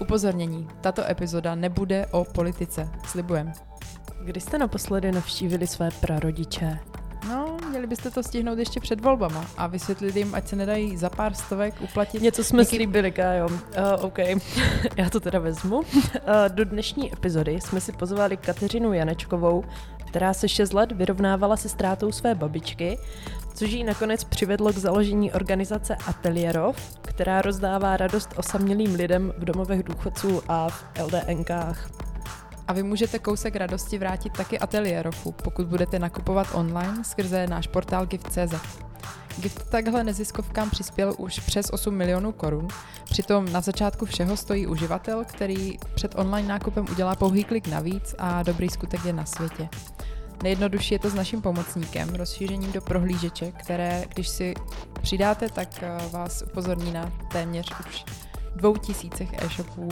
[0.00, 3.52] Upozornění, tato epizoda nebude o politice, slibujem.
[4.24, 6.78] Kdy jste naposledy navštívili své prarodiče?
[7.28, 11.10] No, měli byste to stihnout ještě před volbama a vysvětlit jim, ať se nedají za
[11.10, 12.22] pár stovek uplatit.
[12.22, 12.76] Něco jsme něký...
[12.76, 13.48] slíbili, Kájo.
[13.48, 13.54] Uh,
[14.00, 14.18] OK,
[14.96, 15.76] já to teda vezmu.
[15.78, 15.84] Uh,
[16.48, 19.64] do dnešní epizody jsme si pozvali Kateřinu Janečkovou,
[20.16, 22.98] která se 6 let vyrovnávala se ztrátou své babičky,
[23.54, 29.82] což ji nakonec přivedlo k založení organizace Ateliérov, která rozdává radost osamělým lidem v domovech
[29.82, 31.90] důchodců a v LDNkách.
[32.68, 38.06] A vy můžete kousek radosti vrátit taky Ateliérofu, pokud budete nakupovat online skrze náš portál
[38.06, 38.54] gift.cz.
[39.40, 42.68] Gift takhle neziskovkám přispěl už přes 8 milionů korun,
[43.04, 48.42] přitom na začátku všeho stojí uživatel, který před online nákupem udělá pouhý klik navíc a
[48.42, 49.68] dobrý skutek je na světě.
[50.42, 54.54] Nejjednodušší je to s naším pomocníkem, rozšířením do prohlížeče, které, když si
[55.02, 58.04] přidáte, tak eh, vás upozorní na téměř už
[58.56, 59.88] dvou tisícech e-shopů,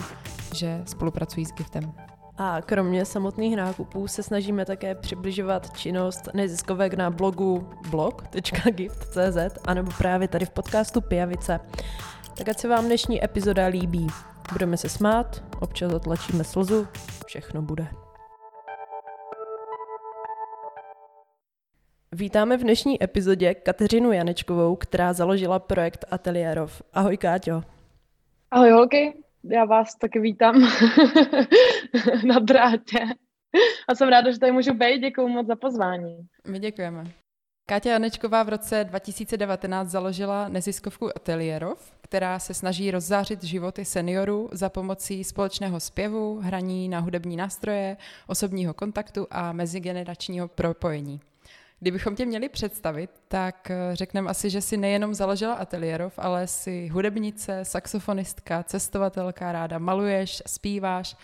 [0.54, 1.92] že spolupracují s Giftem.
[2.38, 10.28] A kromě samotných nákupů se snažíme také přibližovat činnost neziskovek na blogu blog.gift.cz anebo právě
[10.28, 11.60] tady v podcastu Pijavice.
[12.36, 14.06] Tak ať se vám dnešní epizoda líbí.
[14.52, 16.88] Budeme se smát, občas otlačíme slzu,
[17.26, 18.03] všechno bude.
[22.16, 26.82] Vítáme v dnešní epizodě Kateřinu Janečkovou, která založila projekt Ateliérov.
[26.92, 27.62] Ahoj Káťo.
[28.50, 30.54] Ahoj holky, já vás taky vítám
[32.26, 32.98] na drátě.
[33.88, 34.98] A jsem ráda, že tady můžu být.
[34.98, 36.16] Děkuji moc za pozvání.
[36.48, 37.04] My děkujeme.
[37.68, 44.68] Káťa Janečková v roce 2019 založila neziskovku Ateliérov, která se snaží rozzářit životy seniorů za
[44.68, 51.20] pomocí společného zpěvu, hraní na hudební nástroje, osobního kontaktu a mezigeneračního propojení.
[51.84, 56.88] Kdybychom tě měli představit, tak eh, řekneme asi, že si nejenom založila ateliérov, ale si
[56.88, 61.16] hudebnice, saxofonistka, cestovatelka, ráda maluješ, zpíváš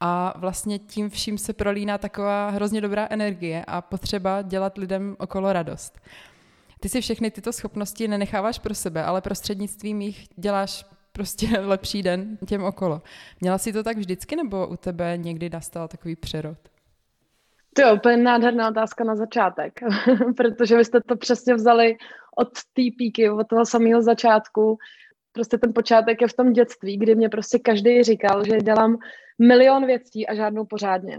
[0.00, 5.52] a vlastně tím vším se prolíná taková hrozně dobrá energie a potřeba dělat lidem okolo
[5.52, 5.98] radost.
[6.80, 12.38] Ty si všechny tyto schopnosti nenecháváš pro sebe, ale prostřednictvím jich děláš prostě lepší den
[12.46, 13.02] těm okolo.
[13.40, 16.58] Měla jsi to tak vždycky, nebo u tebe někdy nastal takový přerod?
[17.78, 19.80] To je úplně nádherná otázka na začátek,
[20.36, 21.96] protože vy jste to přesně vzali
[22.36, 24.78] od té píky, od toho samého začátku.
[25.32, 28.98] Prostě ten počátek je v tom dětství, kdy mě prostě každý říkal, že dělám
[29.38, 31.18] milion věcí a žádnou pořádně.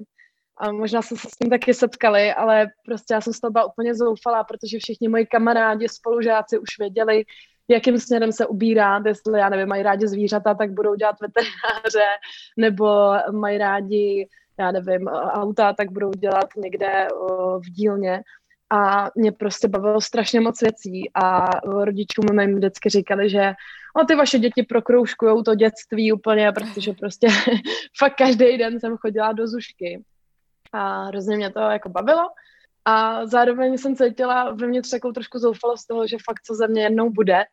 [0.58, 3.66] A možná jsme se s tím taky setkali, ale prostě já jsem z toho byla
[3.66, 7.24] úplně zoufalá, protože všichni moji kamarádi, spolužáci už věděli,
[7.68, 12.08] jakým směrem se ubírá, jestli, já nevím, mají rádi zvířata, tak budou dělat veterináře,
[12.58, 14.28] nebo mají rádi
[14.60, 17.08] já nevím, auta, tak budou dělat někde
[17.58, 18.22] v dílně.
[18.72, 23.54] A mě prostě bavilo strašně moc věcí a rodičům mým vždycky říkali, že
[24.02, 27.28] o, ty vaše děti prokroužkujou to dětství úplně, protože prostě
[28.00, 30.04] fakt každý den jsem chodila do zušky.
[30.74, 32.24] A hrozně mě to jako bavilo.
[32.90, 37.10] A zároveň jsem cítila vevnitř takovou trošku zoufalost toho, že fakt co ze mě jednou
[37.10, 37.44] bude.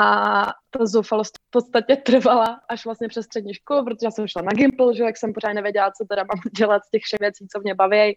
[0.00, 4.42] a ta zoufalost v podstatě trvala až vlastně přes střední školu, protože já jsem šla
[4.42, 7.46] na Gimple, že jak jsem pořád nevěděla, co teda mám dělat z těch všech věcí,
[7.52, 8.16] co mě baví.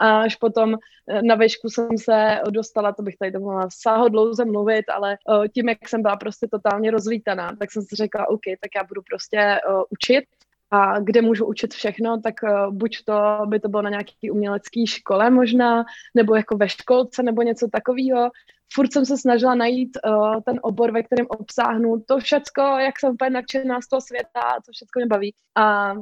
[0.00, 4.44] A až potom eh, na vešku jsem se dostala, to bych tady to mohla sáhodlouze
[4.44, 8.44] mluvit, ale eh, tím, jak jsem byla prostě totálně rozlítaná, tak jsem si řekla, OK,
[8.60, 10.24] tak já budu prostě uh, učit
[10.70, 14.86] a kde můžu učit všechno, tak uh, buď to by to bylo na nějaký umělecký
[14.86, 18.30] škole možná, nebo jako ve školce, nebo něco takového.
[18.72, 23.10] Furt jsem se snažila najít uh, ten obor, ve kterém obsáhnu to všecko, jak jsem
[23.10, 25.34] úplně nadšená z toho světa, co všechno mě baví.
[25.56, 25.94] A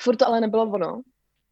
[0.00, 1.00] furt to ale nebylo ono.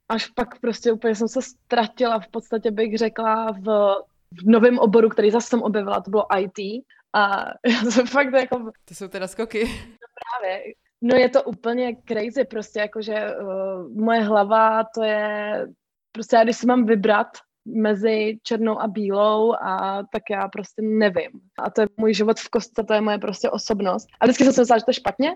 [0.09, 3.95] Až pak prostě úplně jsem se ztratila, v podstatě bych řekla, v,
[4.33, 6.85] v novém oboru, který zase jsem objevila, to bylo IT.
[7.13, 8.71] A já jsem fakt jako...
[8.85, 9.65] To jsou teda skoky.
[9.65, 10.07] No
[10.41, 10.63] právě
[11.03, 15.67] No je to úplně crazy, prostě jakože uh, moje hlava to je,
[16.13, 17.27] prostě já když si mám vybrat
[17.65, 21.31] mezi černou a bílou a tak já prostě nevím.
[21.59, 24.09] A to je můj život v kostce, to je moje prostě osobnost.
[24.21, 25.35] A vždycky jsem si myslela, že to je špatně,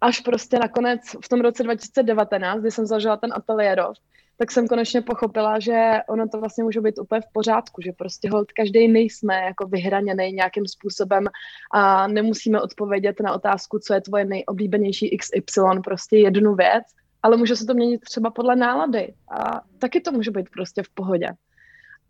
[0.00, 3.96] až prostě nakonec v tom roce 2019, kdy jsem zažila ten ateliérov,
[4.38, 8.30] tak jsem konečně pochopila, že ono to vlastně může být úplně v pořádku, že prostě
[8.30, 11.24] hold každý nejsme jako vyhraněný nějakým způsobem
[11.72, 16.84] a nemusíme odpovědět na otázku, co je tvoje nejoblíbenější XY, prostě jednu věc,
[17.22, 20.88] ale může se to měnit třeba podle nálady a taky to může být prostě v
[20.94, 21.28] pohodě.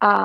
[0.00, 0.24] A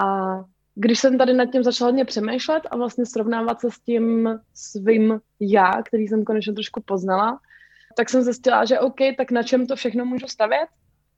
[0.76, 5.20] když jsem tady nad tím začala hodně přemýšlet a vlastně srovnávat se s tím svým
[5.40, 7.40] já, který jsem konečně trošku poznala,
[7.98, 10.68] tak jsem zjistila, že OK, tak na čem to všechno můžu stavět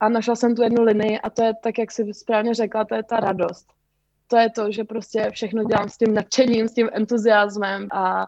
[0.03, 2.95] a našla jsem tu jednu linii a to je tak, jak jsi správně řekla, to
[2.95, 3.67] je ta radost.
[4.27, 8.27] To je to, že prostě všechno dělám s tím nadšením, s tím entuziasmem a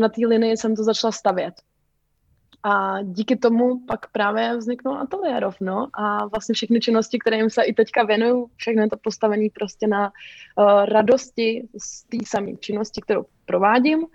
[0.00, 1.54] na té linii jsem to začala stavět.
[2.62, 5.88] A díky tomu pak právě vzniknul ateliérov, no.
[5.94, 10.12] A vlastně všechny činnosti, kterým se i teďka věnuju, všechno je to postavené prostě na
[10.56, 14.06] uh, radosti z té samé činnosti, kterou provádím.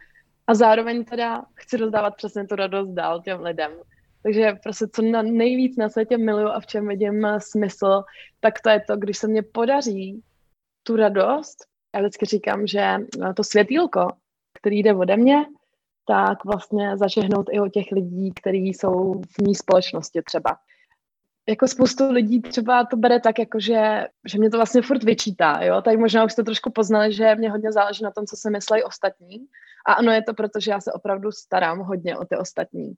[0.47, 3.71] A zároveň teda chci rozdávat přesně tu radost dál těm lidem.
[4.23, 8.03] Takže prostě co na nejvíc na světě miluju a v čem vidím smysl,
[8.39, 10.23] tak to je to, když se mně podaří
[10.83, 11.57] tu radost,
[11.95, 12.95] já vždycky říkám, že
[13.35, 14.07] to světýlko,
[14.53, 15.45] který jde ode mě,
[16.07, 20.57] tak vlastně zažehnout i o těch lidí, kteří jsou v ní společnosti třeba.
[21.49, 25.59] Jako spoustu lidí třeba to bere tak, jako že, že mě to vlastně furt vyčítá,
[25.61, 25.81] jo?
[25.81, 28.83] Tak možná už jste trošku poznali, že mě hodně záleží na tom, co se myslí
[28.83, 29.37] ostatní.
[29.87, 32.93] A ano, je to proto, že já se opravdu starám hodně o ty ostatní.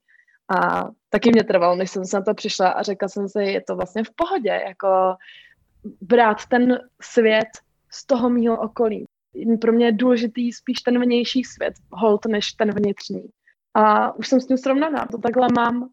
[0.48, 3.60] A taky mě trvalo, než jsem se na to přišla a řekla jsem si, je
[3.60, 5.14] to vlastně v pohodě, jako
[6.00, 7.48] brát ten svět
[7.92, 9.06] z toho mýho okolí
[9.60, 13.28] pro mě je důležitý spíš ten vnější svět, hold, než ten vnitřní.
[13.74, 15.88] A už jsem s tím srovnaná, to takhle mám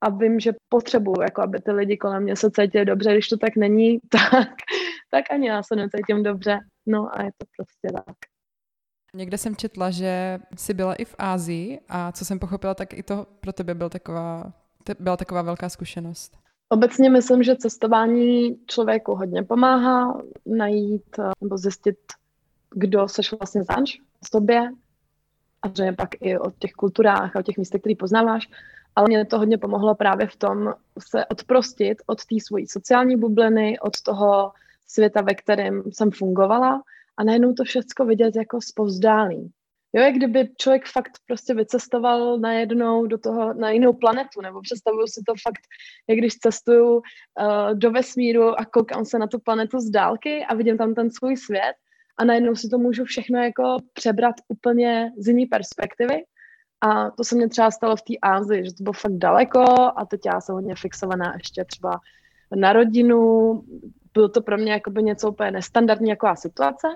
[0.00, 3.36] a vím, že potřebuju, jako aby ty lidi kolem mě se cítili dobře, když to
[3.36, 4.48] tak není, tak,
[5.10, 6.58] tak ani já se necítím dobře.
[6.86, 8.16] No a je to prostě tak.
[9.14, 13.02] Někde jsem četla, že jsi byla i v Ázii a co jsem pochopila, tak i
[13.02, 14.52] to pro tebe byl taková,
[14.98, 16.36] byla taková velká zkušenost.
[16.68, 21.96] Obecně myslím, že cestování člověku hodně pomáhá najít nebo zjistit
[22.74, 24.70] kdo seš vlastně zač v sobě
[25.62, 28.48] a že pak i o těch kulturách a o těch místech, které poznáváš.
[28.96, 33.80] Ale mě to hodně pomohlo právě v tom se odprostit od té svojí sociální bubliny,
[33.80, 34.52] od toho
[34.86, 36.82] světa, ve kterém jsem fungovala
[37.16, 39.52] a najednou to všechno vidět jako zpovzdálí.
[39.96, 45.06] Jo, jak kdyby člověk fakt prostě vycestoval najednou do toho, na jinou planetu, nebo představuju
[45.06, 45.60] si to fakt,
[46.08, 47.02] jak když cestuju uh,
[47.74, 51.36] do vesmíru a koukám se na tu planetu z dálky a vidím tam ten svůj
[51.36, 51.74] svět
[52.18, 56.24] a najednou si to můžu všechno jako přebrat úplně z jiné perspektivy.
[56.80, 59.60] A to se mně třeba stalo v té Ázii, že to bylo fakt daleko
[59.96, 62.00] a teď já jsem hodně fixovaná ještě třeba
[62.56, 63.52] na rodinu.
[64.14, 66.88] Bylo to pro mě jakoby něco úplně nestandardní jako situace.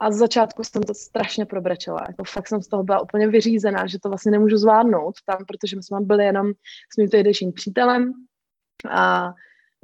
[0.00, 2.00] A z začátku jsem to strašně probrečela.
[2.08, 5.76] Jako fakt jsem z toho byla úplně vyřízená, že to vlastně nemůžu zvládnout tam, protože
[5.76, 6.52] my jsme byli jenom
[6.92, 8.12] s mým tehdejším přítelem
[8.90, 9.32] a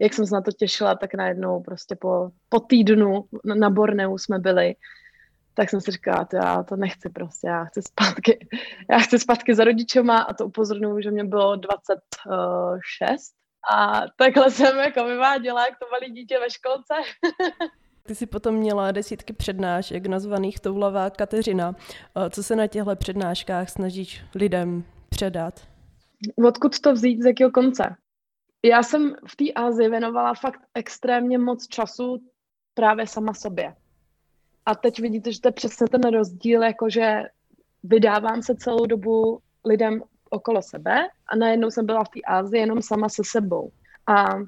[0.01, 4.39] jak jsem se na to těšila, tak najednou prostě po, po týdnu na Borneu jsme
[4.39, 4.75] byli,
[5.55, 8.49] tak jsem si říkala, to já to nechci prostě, já chci zpátky,
[8.91, 13.40] já chci zpátky za rodičema a to upozorňuji, že mě bylo 26
[13.73, 16.95] a takhle jsem jako vyváděla, jak to malý dítě ve školce.
[18.07, 21.75] Ty jsi potom měla desítky přednášek nazvaných Toulavá Kateřina.
[22.31, 25.61] Co se na těchto přednáškách snažíš lidem předat?
[26.47, 27.97] Odkud to vzít, z jakého konce?
[28.65, 32.19] já jsem v té Ázii věnovala fakt extrémně moc času
[32.75, 33.75] právě sama sobě.
[34.67, 37.23] A teď vidíte, že to je přesně ten rozdíl, jakože
[37.83, 42.83] vydávám se celou dobu lidem okolo sebe a najednou jsem byla v té Ázii jenom
[42.83, 43.71] sama se sebou.
[44.07, 44.39] A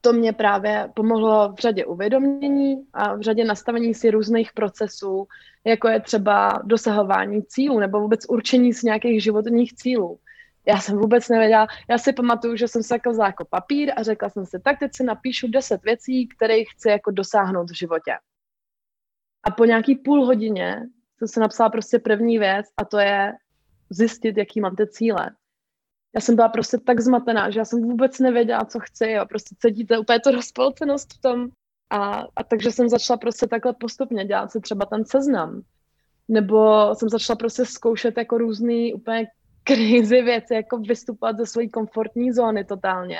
[0.00, 5.26] to mě právě pomohlo v řadě uvědomění a v řadě nastavení si různých procesů,
[5.64, 10.18] jako je třeba dosahování cílů nebo vůbec určení si nějakých životních cílů
[10.66, 14.02] já jsem vůbec nevěděla, já si pamatuju, že jsem se jako vzala jako papír a
[14.02, 18.12] řekla jsem si, tak teď si napíšu deset věcí, které chci jako dosáhnout v životě.
[19.44, 20.82] A po nějaký půl hodině
[21.18, 23.32] jsem si napsala prostě první věc a to je
[23.90, 25.30] zjistit, jaký mám ty cíle.
[26.14, 29.54] Já jsem byla prostě tak zmatená, že já jsem vůbec nevěděla, co chci a prostě
[29.58, 31.48] cítíte úplně to rozpolcenost v tom.
[31.90, 35.62] A, a takže jsem začala prostě takhle postupně dělat si třeba ten seznam.
[36.28, 39.26] Nebo jsem začala prostě zkoušet jako různý úplně
[39.64, 43.18] crazy věci, jako vystupovat ze své komfortní zóny totálně,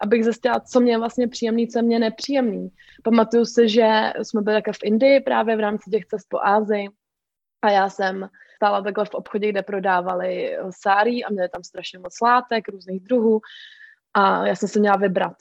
[0.00, 2.68] abych zjistila, co mě vlastně příjemný, co mě nepříjemný.
[3.02, 6.88] Pamatuju si, že jsme byli jako v Indii právě v rámci těch cest po Ázii
[7.62, 8.28] a já jsem
[8.62, 13.40] stála takhle v obchodě, kde prodávali sáry a měli tam strašně moc látek, různých druhů
[14.14, 15.36] a já jsem se měla vybrat.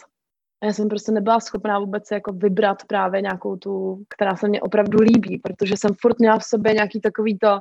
[0.61, 4.61] A já jsem prostě nebyla schopná vůbec jako vybrat právě nějakou tu, která se mě
[4.61, 7.59] opravdu líbí, protože jsem furt měla v sobě nějaký takový to,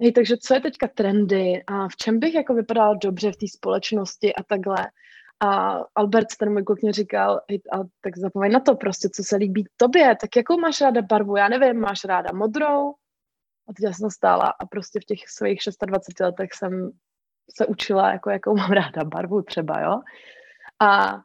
[0.00, 3.46] hej, takže co je teďka trendy a v čem bych jako vypadala dobře v té
[3.48, 4.86] společnosti a takhle.
[5.44, 9.22] A Albert, ten můj kluk mě říkal, hej, a tak zapomeň na to prostě, co
[9.24, 12.94] se líbí tobě, tak jakou máš ráda barvu, já nevím, máš ráda modrou?
[13.68, 16.90] A teď já jsem stála a prostě v těch svých 26 letech jsem
[17.56, 20.00] se učila, jako jakou mám ráda barvu třeba, jo.
[20.80, 21.20] A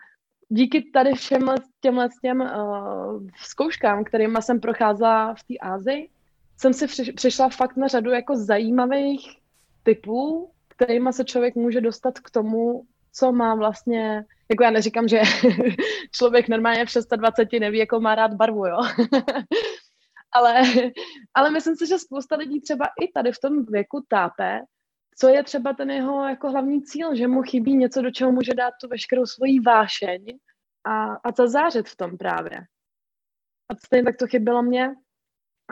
[0.49, 6.09] díky tady všem těmhle těm uh, zkouškám, kterými jsem procházela v té Ázii,
[6.57, 9.37] jsem si přišla fakt na řadu jako zajímavých
[9.83, 15.21] typů, kterými se člověk může dostat k tomu, co má vlastně, jako já neříkám, že
[16.11, 18.77] člověk normálně v 26 neví, jako má rád barvu, jo.
[20.31, 20.61] ale,
[21.33, 24.59] ale myslím si, že spousta lidí třeba i tady v tom věku tápe,
[25.19, 28.53] co je třeba ten jeho jako hlavní cíl, že mu chybí něco, do čeho může
[28.53, 30.25] dát tu veškerou svoji vášeň
[30.83, 32.57] a, a zazářit v tom právě.
[33.69, 34.95] A stejně tak to chybělo mě.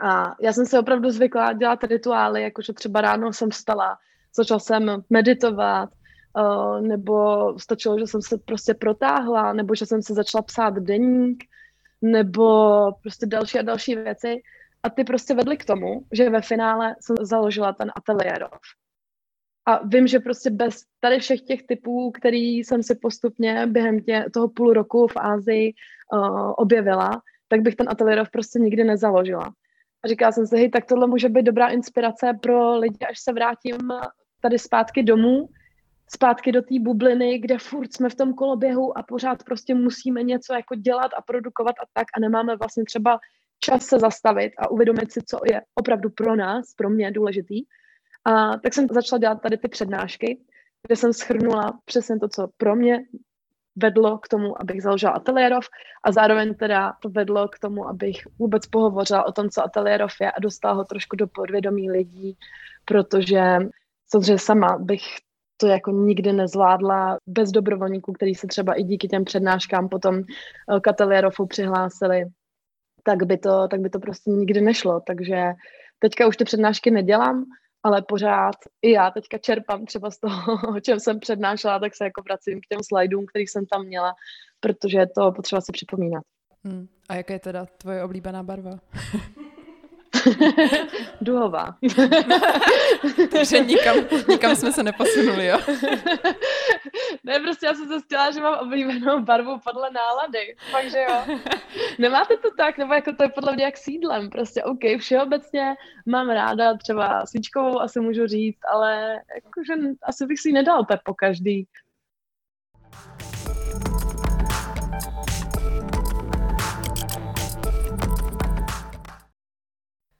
[0.02, 3.98] A já jsem se opravdu zvykla dělat rituály, jakože třeba ráno jsem vstala,
[4.36, 5.90] začala jsem meditovat,
[6.80, 11.44] nebo stačilo, že jsem se prostě protáhla, nebo že jsem se začala psát deník,
[12.02, 12.48] nebo
[13.02, 14.42] prostě další a další věci.
[14.82, 18.60] A ty prostě vedly k tomu, že ve finále jsem založila ten ateliérov.
[19.66, 24.24] A vím, že prostě bez tady všech těch typů, který jsem si postupně během tě,
[24.34, 25.74] toho půl roku v Ázii
[26.12, 29.52] uh, objevila, tak bych ten ateliérov prostě nikdy nezaložila.
[30.04, 33.32] A říkala jsem si, hej, tak tohle může být dobrá inspirace pro lidi, až se
[33.32, 33.78] vrátím
[34.40, 35.48] tady zpátky domů,
[36.14, 40.54] zpátky do té bubliny, kde furt jsme v tom koloběhu a pořád prostě musíme něco
[40.54, 43.18] jako dělat a produkovat a tak a nemáme vlastně třeba
[43.60, 47.62] čas se zastavit a uvědomit si, co je opravdu pro nás, pro mě důležitý.
[48.24, 50.40] A tak jsem začala dělat tady ty přednášky,
[50.86, 53.04] kde jsem schrnula přesně to, co pro mě
[53.76, 55.64] vedlo k tomu, abych založila ateliérov
[56.04, 60.30] a zároveň teda to vedlo k tomu, abych vůbec pohovořila o tom, co ateliérov je
[60.30, 62.36] a dostala ho trošku do podvědomí lidí,
[62.84, 63.42] protože
[64.06, 65.02] samozřejmě sama bych
[65.56, 70.80] to jako nikdy nezvládla bez dobrovolníků, který se třeba i díky těm přednáškám potom eh,
[70.80, 72.24] k ateliérovu přihlásili,
[73.02, 75.00] tak by, to, tak by to prostě nikdy nešlo.
[75.06, 75.52] Takže
[75.98, 77.44] teďka už ty přednášky nedělám,
[77.82, 82.04] ale pořád i já teďka čerpám třeba z toho, o čem jsem přednášela, tak se
[82.04, 84.12] jako vracím k těm slajdům, který jsem tam měla,
[84.60, 86.22] protože je to potřeba si připomínat.
[86.64, 86.86] Hmm.
[87.08, 88.70] A jaká je teda tvoje oblíbená barva?
[91.20, 91.76] Duhová.
[93.32, 93.96] Takže nikam,
[94.28, 95.58] nikam jsme se neposunuli, jo?
[97.24, 100.56] ne, prostě já jsem se chtěla, že mám oblíbenou barvu podle nálady.
[100.72, 101.38] Takže jo.
[101.98, 104.30] Nemáte to tak, nebo jako to je podle mě jak sídlem.
[104.30, 105.74] Prostě OK, všeobecně
[106.06, 111.00] mám ráda třeba svíčkovou, asi můžu říct, ale jakože asi bych si ji nedal tak
[111.04, 111.66] po každý.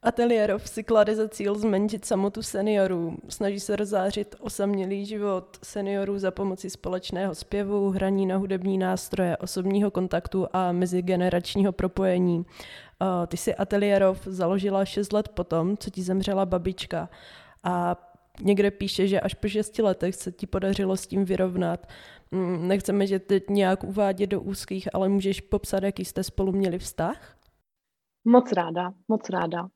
[0.06, 3.16] Ateliérov si klade za cíl zmenšit samotu seniorů.
[3.28, 9.90] Snaží se rozzářit osamělý život seniorů za pomoci společného zpěvu, hraní na hudební nástroje, osobního
[9.90, 12.46] kontaktu a mezigeneračního propojení.
[13.26, 17.08] Ty si Ateliérov založila 6 let potom, co ti zemřela babička.
[17.64, 17.96] A
[18.42, 21.86] někde píše, že až po 6 letech se ti podařilo s tím vyrovnat.
[22.30, 26.78] Mm, nechceme že teď nějak uvádět do úzkých, ale můžeš popsat, jaký jste spolu měli
[26.78, 27.36] vztah?
[28.25, 29.68] Moc ráda, moc ráda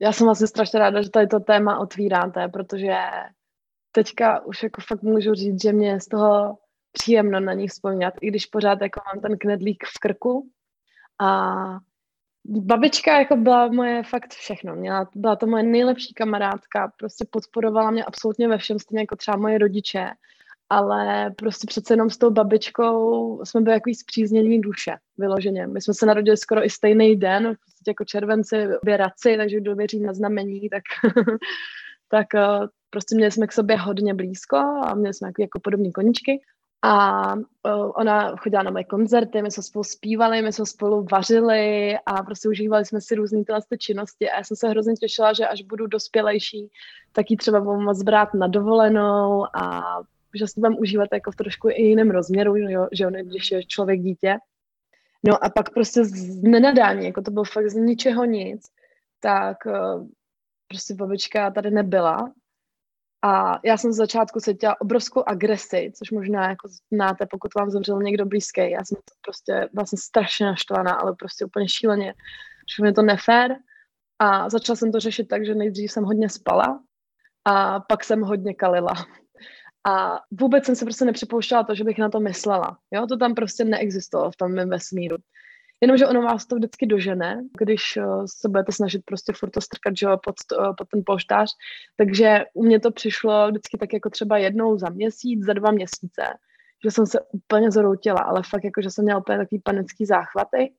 [0.00, 2.94] já jsem vlastně strašně ráda, že tady to téma otvíráte, protože
[3.92, 6.58] teďka už jako fakt můžu říct, že mě z toho
[6.92, 10.50] příjemno na ní vzpomínat, i když pořád jako mám ten knedlík v krku.
[11.20, 11.54] A
[12.44, 14.74] babička jako byla moje fakt všechno.
[14.76, 19.36] Měla, byla to moje nejlepší kamarádka, prostě podporovala mě absolutně ve všem, stejně jako třeba
[19.36, 20.10] moje rodiče
[20.70, 25.66] ale prostě přece jenom s tou babičkou jsme byli jako zpříznění duše, vyloženě.
[25.66, 29.74] My jsme se narodili skoro i stejný den, prostě jako červenci, obě raci, takže kdo
[29.74, 30.82] věří na znamení, tak,
[32.08, 35.90] tak eh, prostě měli jsme k sobě hodně blízko a měli jsme jako, jako podobné
[35.90, 36.40] koničky.
[36.82, 37.42] A uh,
[37.94, 42.48] ona chodila na moje koncerty, my jsme spolu zpívali, my jsme spolu vařili a prostě
[42.48, 45.86] užívali jsme si různé tyhle činnosti a já jsem se hrozně těšila, že až budu
[45.86, 46.70] dospělejší,
[47.12, 49.82] tak ji třeba budu moc brát na dovolenou a
[50.34, 53.50] že si budeme užívat jako v trošku i jiném rozměru, že jo, že on, když
[53.50, 54.36] je člověk dítě.
[55.26, 58.62] No a pak prostě z nenadání, jako to bylo fakt z ničeho nic,
[59.20, 60.06] tak eh,
[60.68, 62.32] prostě babička tady nebyla.
[63.22, 68.02] A já jsem z začátku cítila obrovskou agresi, což možná jako znáte, pokud vám zemřel
[68.02, 68.70] někdo blízký.
[68.70, 72.14] Já jsem to prostě vlastně strašně naštvaná, ale prostě úplně šíleně.
[72.76, 73.56] Že mě to nefér.
[74.18, 76.80] A začala jsem to řešit tak, že nejdřív jsem hodně spala
[77.44, 78.92] a pak jsem hodně kalila.
[79.86, 82.78] A vůbec jsem se prostě nepřipouštěla to, že bych na to myslela.
[82.90, 85.16] Jo, to tam prostě neexistovalo v tom mém vesmíru.
[85.80, 89.96] Jenomže ono vás to vždycky dožene, když uh, se budete snažit prostě furt to strkat
[89.96, 91.50] že, pod, uh, pod ten polštář.
[91.96, 96.22] Takže u mě to přišlo vždycky tak jako třeba jednou za měsíc, za dva měsíce,
[96.84, 100.72] že jsem se úplně zoroutila, ale fakt jako, že jsem měla úplně takový panický záchvaty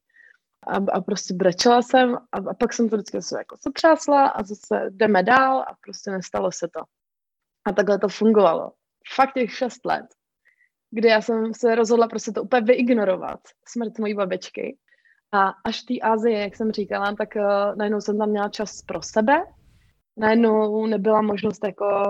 [0.68, 4.44] a, a prostě brečela jsem a, a pak jsem to vždycky se jako sepřásla a
[4.44, 6.82] zase jdeme dál a prostě nestalo se to.
[7.66, 8.72] A takhle to fungovalo
[9.16, 10.06] fakt těch šest let,
[10.92, 14.78] kdy já jsem se rozhodla prostě to úplně vyignorovat, smrt mojí babičky.
[15.32, 18.82] A až v té Azii, jak jsem říkala, tak uh, najednou jsem tam měla čas
[18.82, 19.44] pro sebe,
[20.18, 22.10] najednou nebyla možnost jako,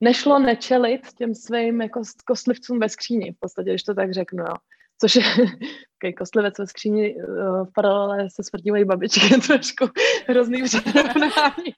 [0.00, 4.54] nešlo nečelit těm svým jako kostlivcům ve skříni, v podstatě, když to tak řeknu, jo.
[5.02, 5.22] Což je
[5.98, 9.88] takový kostlivec ve skříni uh, v paralele se smrtivojí babičky, trošku
[10.28, 11.70] hrozný přirovnání.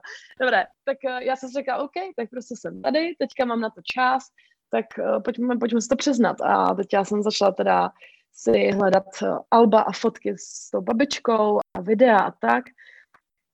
[0.40, 3.70] Dobré, tak uh, já jsem si řekla, OK, tak prostě jsem tady, teďka mám na
[3.70, 4.22] to čas,
[4.70, 6.40] tak uh, pojďme, pojďme si to přiznat.
[6.40, 7.90] A teď já jsem začala teda
[8.34, 9.04] si hledat
[9.50, 12.64] alba a fotky s tou babičkou a videa a tak.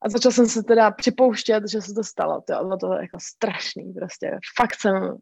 [0.02, 2.40] A začala jsem se teda připouštět, že se to stalo.
[2.40, 4.38] To bylo to jako strašný prostě.
[4.56, 5.18] Fakt jsem,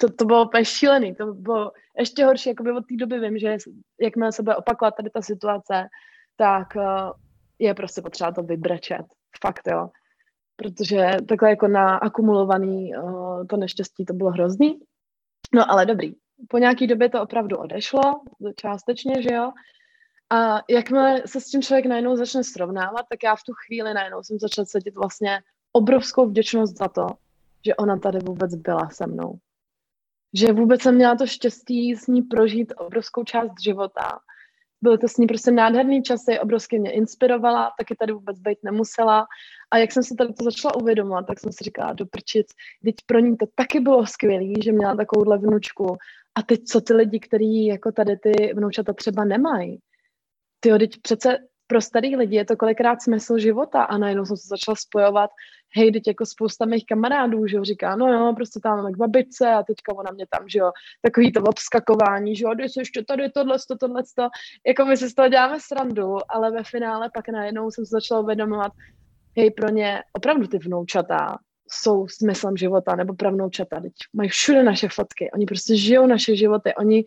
[0.00, 1.14] to, to bylo úplně šílený.
[1.14, 3.56] To bylo ještě horší, jako by od té doby vím, že
[4.00, 5.88] jakmile se bude opakovat tady ta situace,
[6.36, 7.12] tak uh,
[7.58, 9.06] je prostě potřeba to vybrečet.
[9.42, 9.88] Fakt, jo.
[10.56, 14.78] Protože takhle jako na akumulovaný uh, to neštěstí to bylo hrozný.
[15.54, 16.14] No ale dobrý.
[16.48, 18.02] Po nějaký době to opravdu odešlo,
[18.56, 19.52] částečně, že jo.
[20.30, 24.22] A jakmile se s tím člověk najednou začne srovnávat, tak já v tu chvíli najednou
[24.22, 25.40] jsem začala cítit vlastně
[25.72, 27.06] obrovskou vděčnost za to,
[27.66, 29.38] že ona tady vůbec byla se mnou.
[30.34, 34.18] Že vůbec jsem měla to štěstí s ní prožít obrovskou část života.
[34.82, 39.26] Byly to s ní prostě nádherný časy, obrovsky mě inspirovala, taky tady vůbec být nemusela.
[39.70, 42.46] A jak jsem se tady to začala uvědomovat, tak jsem si říkala, do prčic,
[42.84, 45.96] teď pro ní to taky bylo skvělé, že měla takovouhle vnučku.
[46.34, 49.78] A teď co ty lidi, kteří jako tady ty vnoučata třeba nemají,
[50.60, 54.48] ty teď přece pro starý lidi je to kolikrát smysl života a najednou jsem se
[54.48, 55.30] začala spojovat,
[55.76, 59.48] hej, teď jako spousta mých kamarádů, že jo, říká, no jo, prostě tam k babičce
[59.48, 60.72] a teďka ona mě tam, že jo,
[61.02, 64.28] takový to obskakování, že jo, jsi ještě tady tohle, to, tohle, to,
[64.66, 68.20] jako my si z toho děláme srandu, ale ve finále pak najednou jsem se začala
[68.20, 68.72] uvědomovat,
[69.36, 71.38] hej, pro ně opravdu ty vnoučata
[71.70, 76.74] jsou smyslem života, nebo pravnoučata, teď mají všude naše fotky, oni prostě žijou naše životy,
[76.74, 77.04] oni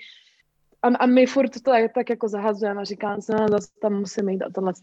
[0.81, 3.93] a, a my furt to tak, tak jako zahazujeme a říkám se, no, zase tam
[3.93, 4.73] musím jít a tohle.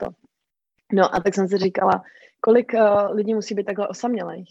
[0.93, 2.03] No a tak jsem si říkala,
[2.41, 4.49] kolik uh, lidí musí být takhle osamělých.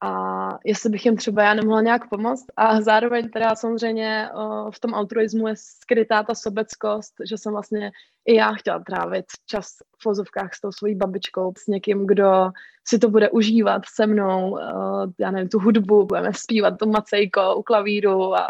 [0.00, 2.46] A jestli bych jim třeba já nemohla nějak pomoct.
[2.56, 7.92] A zároveň teda samozřejmě uh, v tom altruismu je skrytá ta sobeckost, že jsem vlastně
[8.26, 9.66] i já chtěla trávit čas
[10.02, 12.50] v vozovkách s tou svojí babičkou, s někým, kdo
[12.88, 17.56] si to bude užívat se mnou, uh, já nevím, tu hudbu, budeme zpívat to macejko
[17.56, 18.46] u klavíru a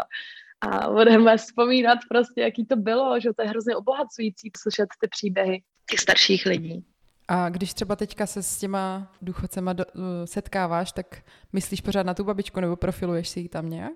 [0.61, 5.63] a budeme vzpomínat prostě, jaký to bylo, že to je hrozně obohacující slyšet ty příběhy
[5.89, 6.85] těch starších lidí.
[7.27, 11.05] A když třeba teďka se s těma důchodcema do, uh, setkáváš, tak
[11.53, 13.93] myslíš pořád na tu babičku nebo profiluješ si ji tam nějak?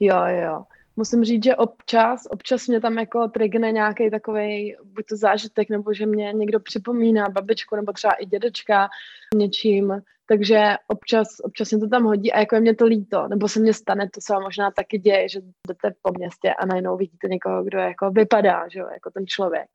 [0.00, 0.64] Jo, jo.
[0.96, 5.94] Musím říct, že občas, občas mě tam jako trigne nějaký takový buď to zážitek, nebo
[5.94, 8.88] že mě někdo připomíná babičku, nebo třeba i dědečka
[9.34, 13.48] něčím, takže občas, občas mě to tam hodí a jako je mě to líto, nebo
[13.48, 16.96] se mně stane, to se vám možná taky děje, že jdete po městě a najednou
[16.96, 19.68] vidíte někoho, kdo jako vypadá, že jo, jako ten člověk.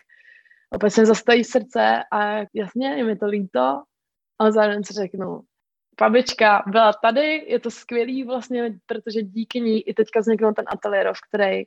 [0.74, 3.84] Opět se zastaví srdce a jasně, je mi to líto,
[4.40, 5.42] ale zároveň si řeknu,
[6.00, 11.18] babička byla tady, je to skvělý vlastně, protože díky ní i teďka vzniknul ten ateliérov,
[11.30, 11.64] který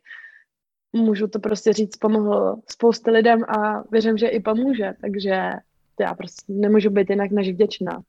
[0.92, 5.52] můžu to prostě říct, pomohl spousty lidem a věřím, že i pomůže, takže
[6.00, 8.02] já prostě nemůžu být jinak než vděčná.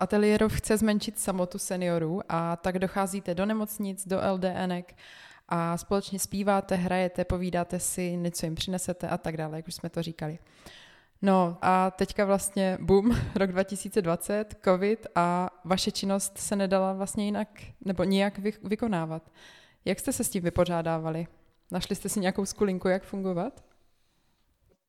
[0.00, 4.94] Ateliérov chce zmenšit samotu seniorů a tak docházíte do nemocnic, do LDNek
[5.48, 9.90] a společně zpíváte, hrajete, povídáte si, něco jim přinesete a tak dále, jak už jsme
[9.90, 10.38] to říkali.
[11.22, 17.48] No a teďka vlastně boom, rok 2020, covid a vaše činnost se nedala vlastně jinak
[17.84, 19.30] nebo nijak vy, vykonávat.
[19.84, 21.26] Jak jste se s tím vypořádávali?
[21.70, 23.64] Našli jste si nějakou skulinku, jak fungovat?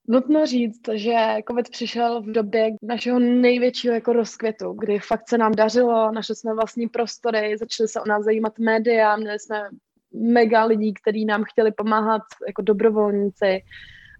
[0.08, 1.15] Nutno říct, že
[1.48, 6.54] COVID přišel v době našeho největšího jako rozkvětu, kdy fakt se nám dařilo, našli jsme
[6.54, 9.70] vlastní prostory, začaly se o nás zajímat média, měli jsme
[10.13, 13.62] mega lidí, kteří nám chtěli pomáhat jako dobrovolníci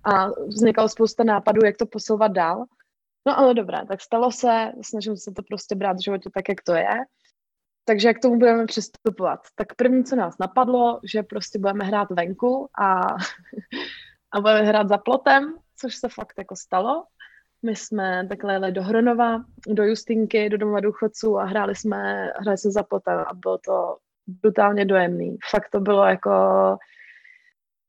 [0.04, 2.66] a vznikalo spousta nápadů, jak to posouvat dál.
[3.28, 6.62] No ale dobré, tak stalo se, snažím se to prostě brát v životě tak, jak
[6.62, 7.00] to je.
[7.86, 9.40] Takže jak k tomu budeme přistupovat?
[9.56, 13.02] Tak první, co nás napadlo, že prostě budeme hrát venku a,
[14.32, 17.06] a budeme hrát za plotem, což se fakt jako stalo.
[17.64, 22.58] My jsme takhle jeli do Hronova, do Justinky, do domova důchodců a hráli jsme, hráli
[22.58, 25.38] jsme za plotem a bylo to brutálně dojemný.
[25.50, 26.32] Fakt to bylo jako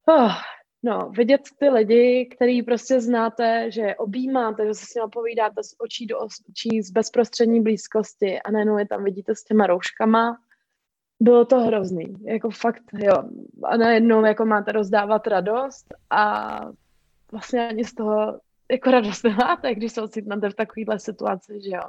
[0.08, 0.32] oh,
[0.82, 5.62] No, vidět ty lidi, který prostě znáte, že je objímáte, že se s nimi povídáte
[5.62, 10.38] z očí do očí, z bezprostřední blízkosti a najednou je tam vidíte s těma rouškama,
[11.20, 12.14] bylo to hrozný.
[12.24, 13.14] Jako fakt, jo.
[13.64, 16.60] A najednou jako máte rozdávat radost a
[17.32, 18.40] vlastně ani z toho
[18.70, 21.82] jako radost nemáte, když se ocitnete v takovéhle situaci, že jo.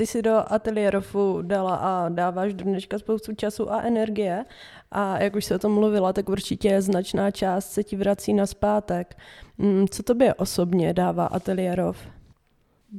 [0.00, 4.44] Ty si do ateliérofu dala a dáváš do dneška spoustu času a energie
[4.90, 8.46] a jak už se o tom mluvila, tak určitě značná část se ti vrací na
[8.46, 9.16] zpátek.
[9.58, 11.98] Mm, co tobě osobně dává ateliérov?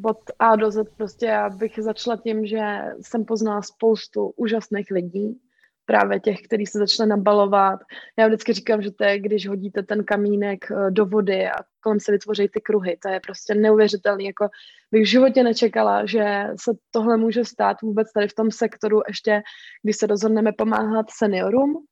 [0.03, 2.61] od A do Z prostě já bych začala tím, že
[3.01, 5.39] jsem poznala spoustu úžasných lidí,
[5.85, 7.79] právě těch, kteří se začne nabalovat.
[8.19, 11.99] Já vždycky říkám, že to je, když hodíte ten kamínek eh, do vody a kolem
[11.99, 12.97] se vytvoří ty kruhy.
[13.03, 14.23] To je prostě neuvěřitelné.
[14.23, 14.47] Jako
[14.91, 19.41] bych v životě nečekala, že se tohle může stát vůbec tady v tom sektoru, ještě
[19.83, 21.85] když se rozhodneme pomáhat seniorům,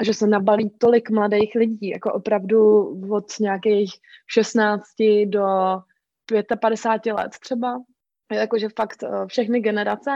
[0.00, 3.92] a že se nabalí tolik mladých lidí, jako opravdu od nějakých
[4.26, 4.84] 16
[5.26, 5.46] do
[6.60, 7.82] 55 let třeba.
[8.32, 10.10] Jakože fakt eh, všechny generace.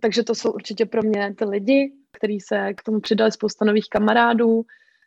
[0.00, 3.88] Takže to jsou určitě pro mě ty lidi, kteří se k tomu přidali spousta nových
[3.88, 4.62] kamarádů.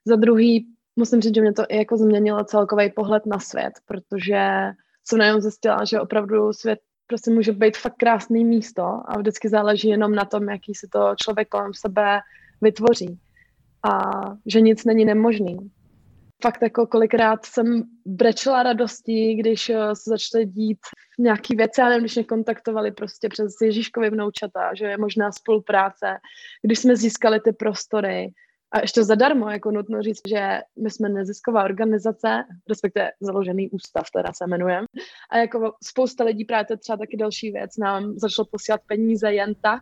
[0.05, 4.71] Za druhý, musím říct, že mě to i jako změnilo celkový pohled na svět, protože
[5.03, 9.89] jsem najednou zjistila, že opravdu svět prostě může být fakt krásný místo a vždycky záleží
[9.89, 12.19] jenom na tom, jaký si to člověk kolem sebe
[12.61, 13.19] vytvoří
[13.83, 13.99] a
[14.45, 15.57] že nic není nemožný.
[16.41, 20.79] Fakt jako kolikrát jsem brečela radostí, když eh, se začaly dít
[21.19, 26.17] nějaký věci, nevím, když mě kontaktovali prostě přes Ježíškovi vnoučata, že je možná spolupráce,
[26.63, 28.33] když jsme získali ty prostory,
[28.73, 34.33] a ještě zadarmo, jako nutno říct, že my jsme nezisková organizace, respektive založený ústav, teda
[34.33, 34.87] se jmenujeme.
[35.31, 39.55] A jako spousta lidí, právě to třeba taky další věc, nám začalo posílat peníze jen
[39.61, 39.81] tak,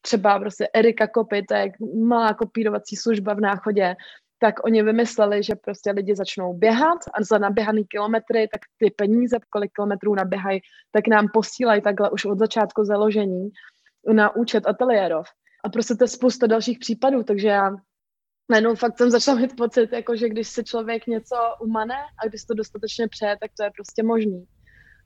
[0.00, 1.72] třeba prostě Erika Kopy, to je
[2.06, 3.96] malá kopírovací služba v náchodě,
[4.38, 9.36] tak oni vymysleli, že prostě lidi začnou běhat a za naběhaný kilometry, tak ty peníze,
[9.50, 10.60] kolik kilometrů naběhají,
[10.92, 13.50] tak nám posílají takhle už od začátku založení
[14.12, 15.26] na účet ateliérov.
[15.64, 17.70] A prostě to je spousta dalších případů, takže já
[18.50, 22.44] najednou fakt jsem začala mít pocit, jako že když se člověk něco umane a když
[22.44, 24.44] to dostatečně přeje, tak to je prostě možný.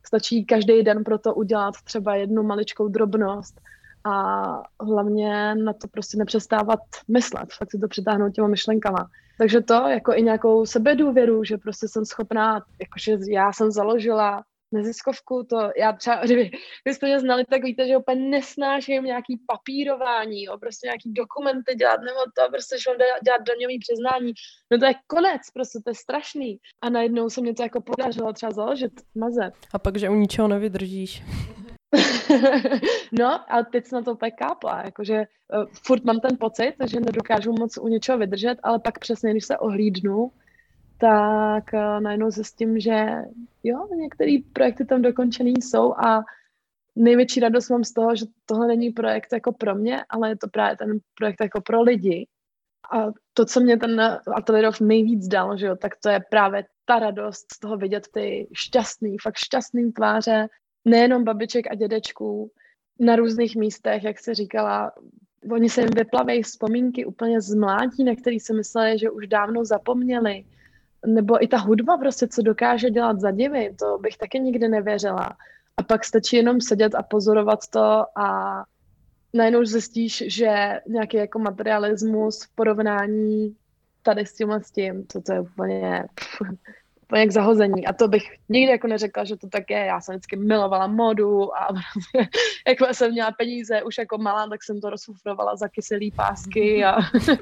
[0.05, 3.61] Stačí každý den pro to udělat třeba jednu maličkou drobnost
[4.05, 4.43] a
[4.81, 9.09] hlavně na to prostě nepřestávat myslet, fakt si to přitáhnout těma myšlenkama.
[9.37, 15.43] Takže to jako i nějakou sebedůvěru, že prostě jsem schopná, jakože já jsem založila neziskovku,
[15.49, 16.51] to já třeba, kdyby,
[16.83, 21.99] kdybyste mě znali, tak víte, že úplně nesnáším nějaký papírování, jo, prostě nějaký dokumenty dělat,
[22.01, 24.33] nebo to prostě šlo dělat daňový přiznání,
[24.71, 26.57] no to je konec, prostě to je strašný.
[26.81, 29.53] A najednou se mě to jako podařilo třeba založit, mazet.
[29.73, 31.23] A pak, že u ničeho nevydržíš.
[33.11, 36.99] no, ale teď jsem na to úplně kápla, jakože uh, furt mám ten pocit, že
[36.99, 40.31] nedokážu moc u něčeho vydržet, ale pak přesně, když se ohlídnu,
[40.97, 43.07] tak uh, najednou zjistím, že
[43.63, 46.23] jo, některé projekty tam dokončený jsou a
[46.95, 50.47] největší radost mám z toho, že tohle není projekt jako pro mě, ale je to
[50.47, 52.27] právě ten projekt jako pro lidi.
[52.91, 54.01] A to, co mě ten
[54.35, 58.47] ateliérov nejvíc dal, že jo, tak to je právě ta radost z toho vidět ty
[58.53, 60.47] šťastný, fakt šťastný tváře
[60.85, 62.51] nejenom babiček a dědečků
[62.99, 64.91] na různých místech, jak se říkala,
[65.51, 69.65] oni se jim vyplavejí vzpomínky úplně z mládí, na který si mysleli, že už dávno
[69.65, 70.45] zapomněli.
[71.05, 75.37] Nebo i ta hudba prostě, co dokáže dělat za divy, to bych taky nikdy nevěřila.
[75.77, 78.63] A pak stačí jenom sedět a pozorovat to a
[79.33, 83.55] najednou zjistíš, že nějaký jako materialismus v porovnání
[84.03, 86.05] tady s tímhle s tím, to, to je úplně
[87.03, 87.85] úplně jak zahození.
[87.85, 89.77] A to bych nikdy jako neřekla, že to tak je.
[89.77, 91.67] Já jsem vždycky milovala modu a
[92.67, 96.95] jako jsem měla peníze už jako malá, tak jsem to rozfufrovala za kyselý pásky a,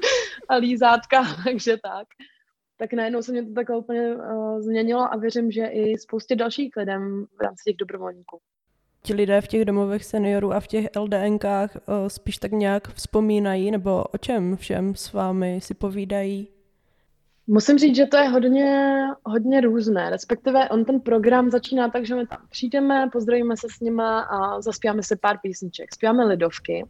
[0.48, 2.06] a lízátka, takže tak.
[2.78, 6.76] Tak najednou se mě to takhle úplně uh, změnilo a věřím, že i spoustě dalších
[6.76, 8.40] lidem v rámci těch dobrovolníků.
[9.02, 13.70] Ti lidé v těch domovech seniorů a v těch LDNkách uh, spíš tak nějak vzpomínají,
[13.70, 16.48] nebo o čem všem s vámi si povídají?
[17.46, 22.14] Musím říct, že to je hodně, hodně různé, respektive on ten program začíná tak, že
[22.14, 25.94] my tam přijdeme, pozdravíme se s nima a zaspíváme si pár písniček.
[25.94, 26.84] Zpíváme lidovky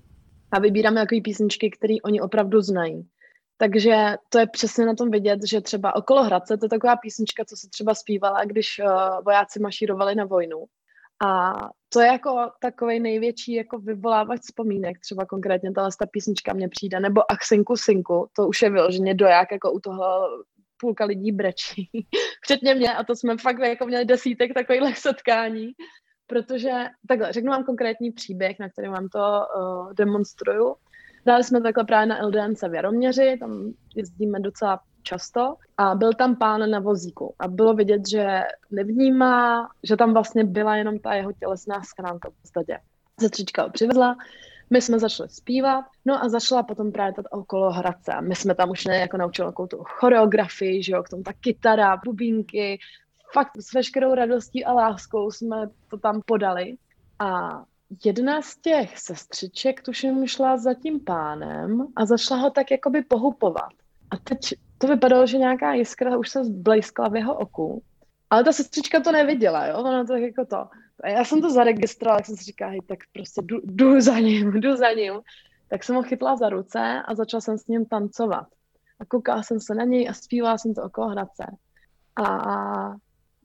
[0.53, 3.09] a vybíráme takové písničky, které oni opravdu znají.
[3.57, 7.45] Takže to je přesně na tom vidět, že třeba okolo Hradce, to je taková písnička,
[7.45, 10.65] co se třeba zpívala, když uh, vojáci mašírovali na vojnu.
[11.25, 11.55] A
[11.89, 17.01] to je jako takový největší jako vyvolávač vzpomínek, třeba konkrétně tahle ta písnička mě přijde,
[17.01, 20.05] nebo Ach synku, synku, to už je vyloženě doják, jako u toho
[20.81, 21.91] půlka lidí brečí,
[22.43, 25.73] včetně mě, a to jsme fakt jako měli desítek takových setkání,
[26.27, 26.73] protože,
[27.09, 30.75] takhle, řeknu vám konkrétní příběh, na který vám to uh, demonstruju.
[31.27, 36.37] Dali jsme takhle právě na LDNC v Jaroměři, tam jezdíme docela často a byl tam
[36.37, 41.33] pán na vozíku a bylo vidět, že nevnímá, že tam vlastně byla jenom ta jeho
[41.33, 42.79] tělesná schránka v podstatě.
[43.21, 44.17] Sestřička ho přivezla,
[44.71, 48.13] my jsme začali zpívat, no a začala potom právě tady okolo Hradce.
[48.21, 51.33] My jsme tam už ne, jako naučili takovou tu choreografii, že jo, k tomu ta
[51.33, 52.79] kytara, bubínky,
[53.33, 56.77] fakt s veškerou radostí a láskou jsme to tam podali.
[57.19, 57.63] A
[58.05, 63.73] jedna z těch sestřiček, tuším, šla za tím pánem a začala ho tak jakoby pohupovat.
[64.13, 64.39] A teď
[64.79, 67.83] to vypadalo, že nějaká jiskra už se zblejskla v jeho oku.
[68.31, 70.57] Ale ta sestřička to neviděla, jo, ona to jako to.
[71.03, 74.19] A já jsem to zaregistrovala, tak jsem si říkala, hej, tak prostě jdu, jdu za
[74.19, 75.13] ním, jdu za ním.
[75.69, 78.47] Tak jsem ho chytla za ruce a začala jsem s ním tancovat.
[79.01, 81.45] A koukala jsem se na něj a zpívala jsem to okolo Hradce.
[82.25, 82.95] A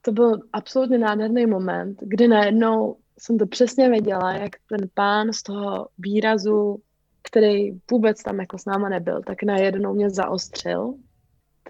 [0.02, 5.42] to byl absolutně nádherný moment, kdy najednou jsem to přesně věděla, jak ten pán z
[5.42, 6.82] toho výrazu,
[7.30, 10.94] který vůbec tam jako s náma nebyl, tak najednou mě zaostřil.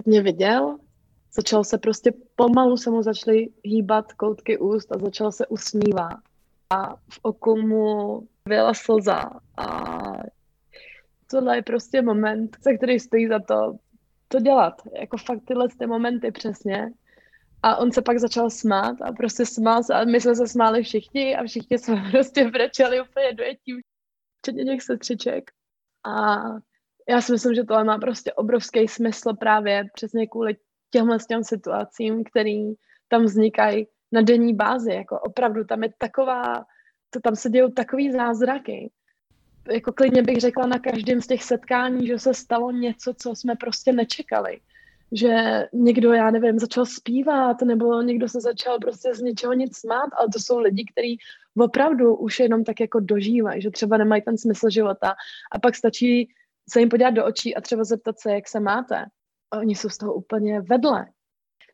[0.07, 0.79] Mě viděl,
[1.33, 6.19] začal se prostě pomalu se mu začaly hýbat koutky úst a začal se usmívat.
[6.71, 9.31] A v oku mu byla slza.
[9.57, 9.67] A
[11.31, 13.77] tohle je prostě moment, za který stojí za to,
[14.29, 14.75] to dělat.
[15.01, 16.93] Jako fakt tyhle ty momenty přesně.
[17.63, 20.83] A on se pak začal smát a prostě smál se a my jsme se smáli
[20.83, 23.75] všichni a všichni jsme prostě brečeli úplně dojetí,
[24.39, 25.51] včetně těch sestřiček.
[26.05, 26.39] A
[27.09, 30.57] já si myslím, že tohle má prostě obrovský smysl právě přesně kvůli
[30.91, 32.73] těmhle těm situacím, který
[33.09, 34.93] tam vznikají na denní bázi.
[34.93, 36.65] Jako opravdu tam je taková,
[37.11, 38.91] to tam se dějou takový zázraky.
[39.71, 43.57] Jako klidně bych řekla na každém z těch setkání, že se stalo něco, co jsme
[43.57, 44.61] prostě nečekali
[45.13, 50.09] že někdo, já nevím, začal zpívat, nebo někdo se začal prostě z něčeho nic smát,
[50.19, 51.19] ale to jsou lidi, kteří
[51.59, 55.15] opravdu už jenom tak jako dožívají, že třeba nemají ten smysl života
[55.53, 56.29] a pak stačí
[56.71, 59.05] se jim podívat do očí a třeba zeptat se, jak se máte.
[59.51, 61.07] A oni jsou z toho úplně vedle.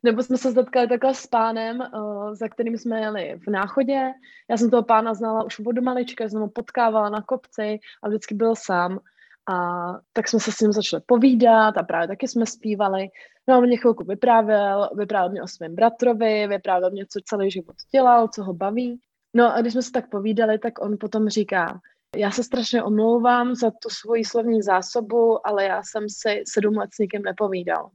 [0.03, 4.13] Nebo jsme se zatkali takhle s pánem, uh, za kterým jsme jeli v náchodě.
[4.49, 8.35] Já jsem toho pána znala už od malička, jsem ho potkávala na kopci a vždycky
[8.35, 8.99] byl sám.
[9.47, 13.07] A tak jsme se s ním začali povídat a právě taky jsme zpívali.
[13.47, 17.51] No a on mě chvilku vyprávěl, vyprávěl mě o svém bratrovi, vyprávěl mě, co celý
[17.51, 18.99] život dělal, co ho baví.
[19.35, 21.79] No a když jsme se tak povídali, tak on potom říká,
[22.15, 26.89] já se strašně omlouvám za tu svoji slovní zásobu, ale já jsem si sedm let
[26.93, 27.89] s nikým nepovídal.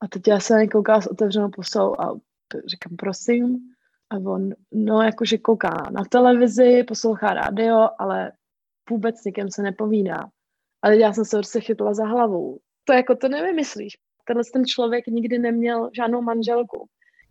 [0.00, 2.14] A teď já se koukala s otevřenou pusou a
[2.66, 3.58] říkám, prosím.
[4.10, 8.32] A on, no jakože kouká na televizi, poslouchá rádio, ale
[8.90, 10.28] vůbec s nikým se nepovídá.
[10.82, 12.58] Ale já jsem se prostě chytla za hlavou.
[12.84, 13.96] To jako to nevymyslíš.
[14.24, 16.88] Tenhle ten člověk nikdy neměl žádnou manželku.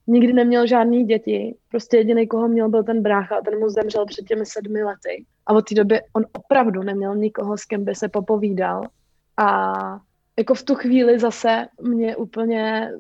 [0.07, 1.55] Nikdy neměl žádný děti.
[1.69, 5.25] Prostě jediný, koho měl, byl ten brácha a ten mu zemřel před těmi sedmi lety.
[5.45, 8.81] A od té doby on opravdu neměl nikoho, s kým by se popovídal.
[9.37, 9.73] A
[10.39, 12.91] jako v tu chvíli zase mě úplně,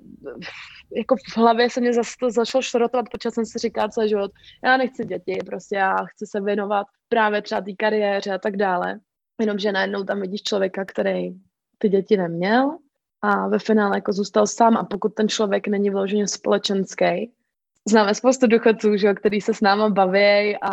[0.95, 4.31] jako v hlavě se mě zase to začalo šrotovat, protože jsem si říkala celý život,
[4.63, 8.99] já nechci děti, prostě já chci se věnovat právě třeba té kariéře a tak dále.
[9.39, 11.29] Jenomže najednou tam vidíš člověka, který
[11.77, 12.77] ty děti neměl
[13.21, 14.77] a ve finále jako zůstal sám.
[14.77, 17.31] A pokud ten člověk není vyloženě společenský,
[17.87, 20.71] známe spoustu důchodců, že, který se s náma baví a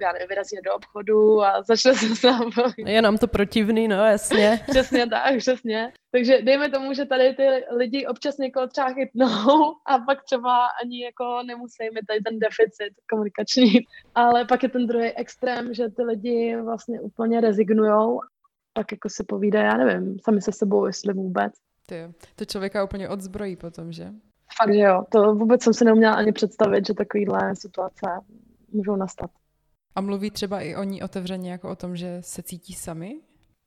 [0.00, 2.88] já nevím, vyrazí do obchodu a začne se s náma bavit.
[2.88, 4.60] Je nám to protivný, no jasně.
[4.70, 5.92] přesně tak, přesně.
[6.10, 11.04] Takže dejme tomu, že tady ty lidi občas někoho třeba chytnou a pak třeba ani
[11.04, 13.80] jako nemusí mít tady ten deficit komunikační.
[14.14, 18.20] Ale pak je ten druhý extrém, že ty lidi vlastně úplně rezignujou
[18.72, 21.52] pak jako se povídá, já nevím, sami se sebou, jestli vůbec.
[21.86, 24.12] Ty, to člověka úplně odzbrojí potom, že?
[24.56, 25.04] Fakt, že jo.
[25.08, 28.06] To vůbec jsem si neuměla ani představit, že takovýhle situace
[28.72, 29.30] můžou nastat.
[29.94, 33.20] A mluví třeba i oni otevřeně jako o tom, že se cítí sami?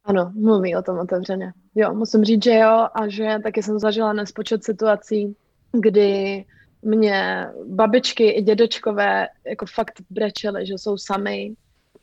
[0.04, 1.54] Ano, mluví o tom otevřeně.
[1.76, 5.36] Jo, musím říct, že jo a že taky jsem zažila nespočet situací,
[5.72, 6.46] kdy
[6.82, 11.56] mě babičky i dědečkové jako fakt brečely, že jsou sami,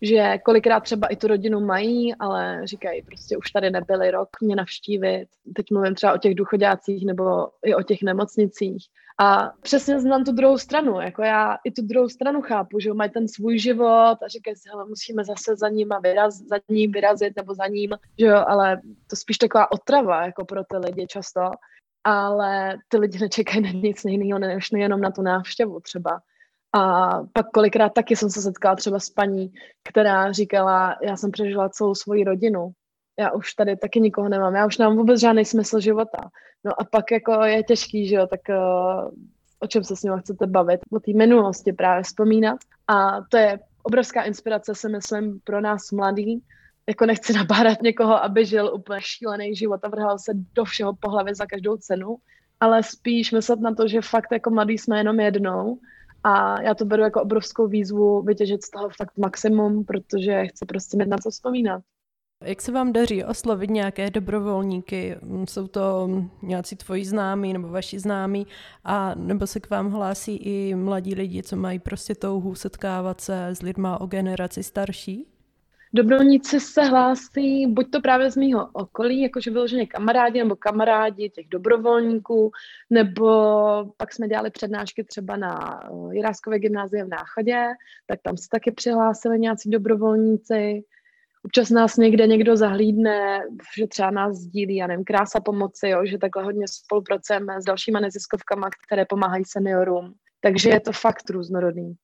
[0.02, 4.56] že kolikrát třeba i tu rodinu mají, ale říkají, prostě už tady nebyli rok mě
[4.56, 5.26] navštívit.
[5.56, 8.86] Teď mluvím třeba o těch důchodácích nebo i o těch nemocnicích.
[9.20, 13.10] A přesně znám tu druhou stranu, jako já i tu druhou stranu chápu, že mají
[13.10, 16.92] ten svůj život a říkají si, hele, musíme zase za ním a vyraz, za ním
[16.92, 18.80] vyrazit nebo za ním, že jo, ale
[19.10, 21.40] to spíš taková otrava jako pro ty lidi často.
[22.04, 26.20] Ale ty lidi nečekají na nic jiného, než jenom na tu návštěvu třeba.
[26.72, 29.52] A pak kolikrát taky jsem se setkala třeba s paní,
[29.88, 32.70] která říkala, já jsem přežila celou svoji rodinu,
[33.18, 36.18] já už tady taky nikoho nemám, já už nemám vůbec žádný smysl života.
[36.64, 39.10] No a pak jako je těžký, že jo, tak uh,
[39.60, 42.58] o čem se s ním chcete bavit, o té minulosti právě vzpomínat.
[42.88, 46.42] A to je obrovská inspirace, si myslím, pro nás mladý.
[46.88, 51.10] Jako nechci nabárat někoho, aby žil úplně šílený život a vrhal se do všeho po
[51.10, 52.16] hlavě za každou cenu,
[52.60, 55.78] ale spíš myslet na to, že fakt jako mladý jsme jenom jednou
[56.24, 60.96] a já to beru jako obrovskou výzvu vytěžit z toho fakt maximum, protože chci prostě
[60.96, 61.82] mít na co vzpomínat.
[62.44, 65.16] Jak se vám daří oslovit nějaké dobrovolníky?
[65.48, 66.08] Jsou to
[66.42, 68.46] nějací tvoji známí nebo vaši známí?
[68.84, 73.46] A nebo se k vám hlásí i mladí lidi, co mají prostě touhu setkávat se
[73.46, 75.37] s lidma o generaci starší?
[75.94, 81.48] Dobrovolníci se hlásí buď to právě z mého okolí, jakože vyloženě kamarádi nebo kamarádi těch
[81.48, 82.50] dobrovolníků,
[82.90, 83.26] nebo
[83.96, 87.66] pak jsme dělali přednášky třeba na eh, Jiráskové gymnázie v Náchodě,
[88.06, 90.84] tak tam se taky přihlásili nějací dobrovolníci.
[91.44, 93.40] Občas nás někde někdo zahlídne,
[93.78, 98.00] že třeba nás sdílí, já nevím, krása pomoci, jo, že takhle hodně spolupracujeme s dalšíma
[98.00, 100.14] neziskovkama, které pomáhají seniorům.
[100.40, 101.94] Takže je to fakt různorodný.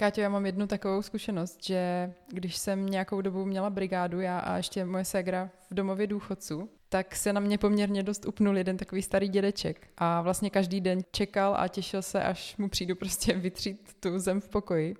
[0.00, 4.56] Káťo, já mám jednu takovou zkušenost, že když jsem nějakou dobu měla brigádu, já a
[4.56, 9.02] ještě moje segra v domově důchodců, tak se na mě poměrně dost upnul jeden takový
[9.02, 9.88] starý dědeček.
[9.98, 14.40] A vlastně každý den čekal a těšil se, až mu přijdu prostě vytřít tu zem
[14.40, 14.96] v pokoji.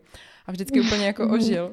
[0.46, 1.72] A vždycky úplně jako ožil.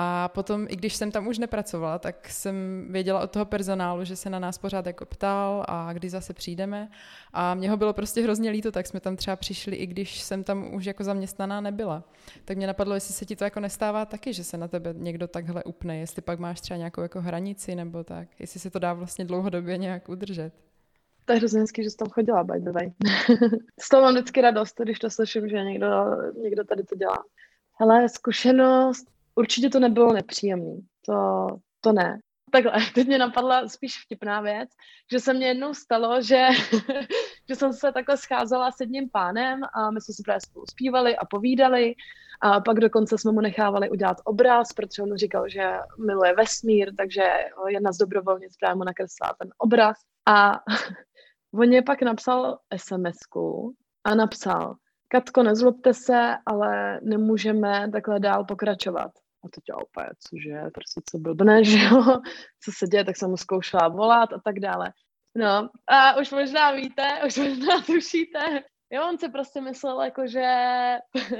[0.00, 4.16] A potom, i když jsem tam už nepracovala, tak jsem věděla od toho personálu, že
[4.16, 6.88] se na nás pořád jako ptal a kdy zase přijdeme.
[7.32, 10.44] A mě ho bylo prostě hrozně líto, tak jsme tam třeba přišli, i když jsem
[10.44, 12.04] tam už jako zaměstnaná nebyla.
[12.44, 15.28] Tak mě napadlo, jestli se ti to jako nestává taky, že se na tebe někdo
[15.28, 18.92] takhle upne, jestli pak máš třeba nějakou jako hranici nebo tak, jestli se to dá
[18.92, 20.52] vlastně dlouhodobě nějak udržet.
[21.24, 22.92] To je hrozně hezký, že jsi tam chodila, by the way.
[23.80, 25.88] Z toho mám vždycky radost, když to slyším, že někdo,
[26.42, 27.18] někdo tady to dělá.
[27.80, 30.76] Hele, zkušenost, určitě to nebylo nepříjemné.
[31.06, 31.46] To,
[31.80, 32.18] to ne.
[32.52, 34.70] Takhle, teď mě napadla spíš vtipná věc,
[35.12, 36.46] že se mně jednou stalo, že,
[37.48, 41.16] že jsem se takhle scházela s jedním pánem a my jsme si právě spolu zpívali
[41.16, 41.94] a povídali
[42.40, 47.22] a pak dokonce jsme mu nechávali udělat obraz, protože on říkal, že miluje vesmír, takže
[47.68, 49.96] jedna z dobrovolnic právě mu nakreslila ten obraz
[50.28, 50.60] a
[51.54, 53.18] on je pak napsal sms
[54.04, 54.76] a napsal,
[55.08, 59.10] Katko, nezlobte se, ale nemůžeme takhle dál pokračovat.
[59.44, 62.02] A teď já úplně, cože, prostě co blbne, že jo,
[62.64, 64.92] co se děje, tak jsem mu zkoušela volat a tak dále.
[65.36, 70.54] No a už možná víte, už možná tušíte, jo, on si prostě myslel, jako, že,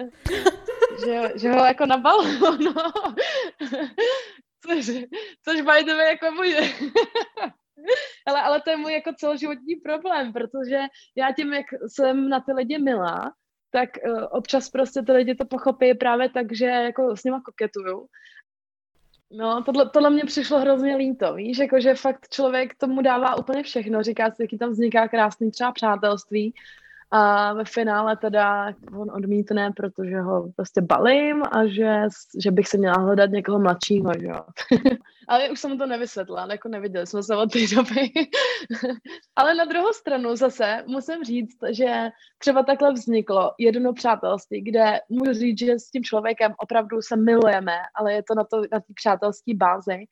[1.06, 2.24] že, že ho jako nabalo,
[2.58, 2.74] no.
[4.66, 4.86] Což,
[5.44, 6.56] což by the jako můj,
[8.26, 10.78] ale, ale to je můj jako celoživotní problém, protože
[11.16, 13.32] já tím, jak jsem na ty lidi milá,
[13.70, 18.06] tak uh, občas prostě ty lidi to pochopí právě tak, že jako s nima koketuju.
[19.30, 23.62] No, tohle, tohle mě přišlo hrozně líto, víš, jako že fakt člověk tomu dává úplně
[23.62, 26.54] všechno, říká si, jaký tam vzniká krásný třeba přátelství,
[27.10, 32.02] a ve finále teda on odmítne, protože ho prostě balím a že,
[32.42, 34.40] že bych se měla hledat někoho mladšího, že jo.
[35.28, 38.10] Ale už jsem to nevysvětla, jako neviděli jsme se od té doby.
[39.36, 45.32] Ale na druhou stranu zase musím říct, že třeba takhle vzniklo jedno přátelství, kde můžu
[45.32, 48.92] říct, že s tím člověkem opravdu se milujeme, ale je to na, to, na té
[48.94, 50.04] přátelské bázi.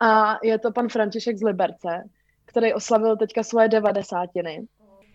[0.00, 2.02] A je to pan František z Liberce,
[2.44, 4.66] který oslavil teďka svoje devadesátiny.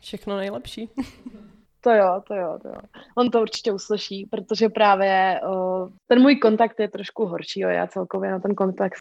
[0.02, 0.90] Všechno nejlepší.
[1.82, 2.76] To jo, to jo, to jo.
[3.18, 7.88] On to určitě uslyší, protože právě o, ten můj kontakt je trošku horší, jo, já
[7.88, 9.00] celkově na ten kontakt.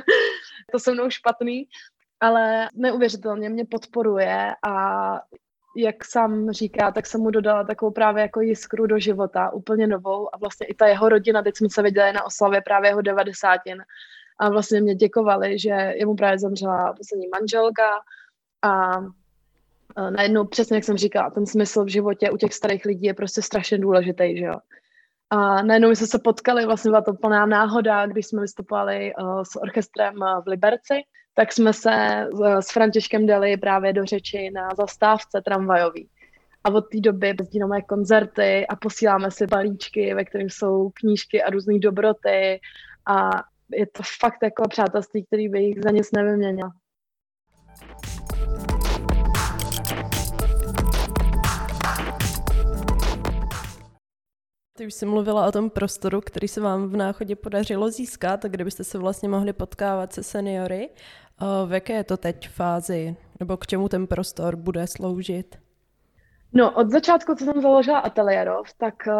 [0.72, 1.68] to se mnou špatný,
[2.20, 5.20] ale neuvěřitelně mě podporuje a
[5.76, 10.34] jak sám říká, tak jsem mu dodala takovou právě jako jiskru do života, úplně novou
[10.34, 13.82] a vlastně i ta jeho rodina, teď jsme se viděli na oslavě právě jeho devadesátin
[14.38, 18.00] a vlastně mě děkovali, že jemu právě zemřela poslední manželka
[18.62, 19.00] a
[20.10, 23.42] najednou přesně, jak jsem říkala, ten smysl v životě u těch starých lidí je prostě
[23.42, 24.54] strašně důležitý, že jo.
[25.30, 29.56] A najednou jsme se potkali, vlastně byla to plná náhoda, když jsme vystupovali uh, s
[29.56, 30.94] orchestrem uh, v Liberci,
[31.34, 36.08] tak jsme se uh, s Františkem dali právě do řeči na zastávce tramvajový.
[36.64, 41.50] A od té doby jezdíme koncerty a posíláme si balíčky, ve kterých jsou knížky a
[41.50, 42.60] různé dobroty
[43.06, 43.30] a
[43.72, 46.72] je to fakt jako přátelství, který bych za nic nevyměnila.
[54.76, 58.64] Ty už jsi mluvila o tom prostoru, který se vám v náchodě podařilo získat, kde
[58.64, 60.90] byste se vlastně mohli potkávat se seniory.
[61.66, 65.58] V jaké je to teď fázi, nebo k čemu ten prostor bude sloužit?
[66.52, 69.14] No, od začátku, co jsem založila ateliérov, tak uh,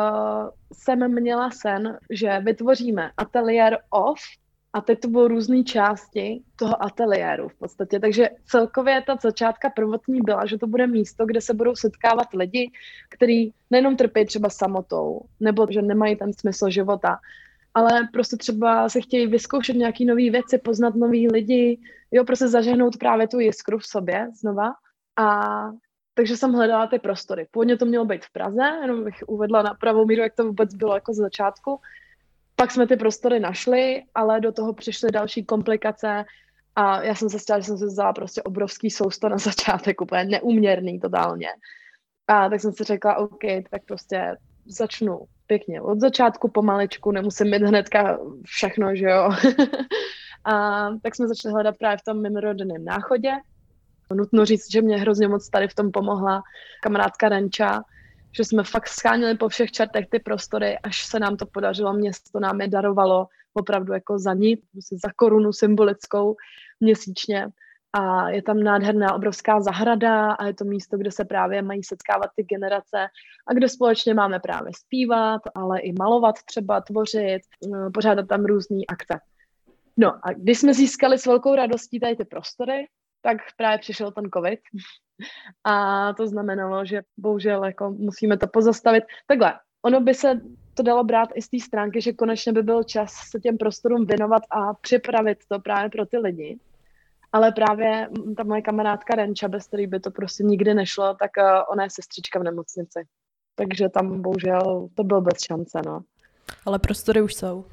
[0.73, 4.21] jsem měla sen, že vytvoříme ateliér off
[4.75, 8.01] a teď to budou různé části toho ateliéru v podstatě.
[8.01, 12.71] Takže celkově ta začátka prvotní byla, že to bude místo, kde se budou setkávat lidi,
[13.11, 17.19] kteří nejenom trpí třeba samotou, nebo že nemají ten smysl života,
[17.75, 21.79] ale prostě třeba se chtějí vyzkoušet nějaké nové věci, poznat nový lidi,
[22.13, 24.73] jo, prostě zažehnout právě tu jiskru v sobě znova.
[25.17, 25.47] A
[26.15, 27.47] takže jsem hledala ty prostory.
[27.51, 30.75] Původně to mělo být v Praze, jenom bych uvedla na pravou míru, jak to vůbec
[30.75, 31.81] bylo jako z začátku.
[32.57, 36.25] Pak jsme ty prostory našli, ale do toho přišly další komplikace
[36.77, 40.25] a já jsem se stala, že jsem se vzala prostě obrovský sousto na začátek, úplně
[40.25, 41.49] neuměrný totálně.
[42.29, 44.37] A tak jsem si řekla, OK, tak prostě
[44.67, 49.31] začnu pěkně od začátku pomaličku, nemusím mít hnedka všechno, že jo.
[50.45, 53.33] a tak jsme začali hledat právě v tom mimorodenném náchodě.
[54.15, 56.43] Nutno říct, že mě hrozně moc tady v tom pomohla
[56.83, 57.83] kamarádka Renča,
[58.37, 62.41] že jsme fakt schánili po všech čartech ty prostory, až se nám to podařilo, město
[62.41, 66.37] nám je darovalo opravdu jako za ní, za korunu symbolickou
[66.81, 67.49] měsíčně.
[67.93, 72.31] A je tam nádherná obrovská zahrada a je to místo, kde se právě mají setkávat
[72.37, 73.07] ty generace
[73.47, 78.81] a kde společně máme právě zpívat, ale i malovat třeba, tvořit, eh, pořádat tam různé
[78.89, 79.21] akce.
[79.97, 82.87] No a když jsme získali s velkou radostí tady ty prostory,
[83.25, 84.61] tak právě přišel ten covid.
[85.65, 89.05] A to znamenalo, že bohužel jako musíme to pozastavit.
[89.27, 90.41] Takhle, ono by se
[90.75, 94.07] to dalo brát i z té stránky, že konečně by byl čas se těm prostorům
[94.07, 96.59] věnovat a připravit to právě pro ty lidi.
[97.33, 101.63] Ale právě ta moje kamarádka Renča, bez který by to prostě nikdy nešlo, tak uh,
[101.73, 103.07] ona je sestřička v nemocnici.
[103.55, 106.01] Takže tam bohužel to bylo bez šance, no.
[106.67, 107.65] Ale prostory už jsou.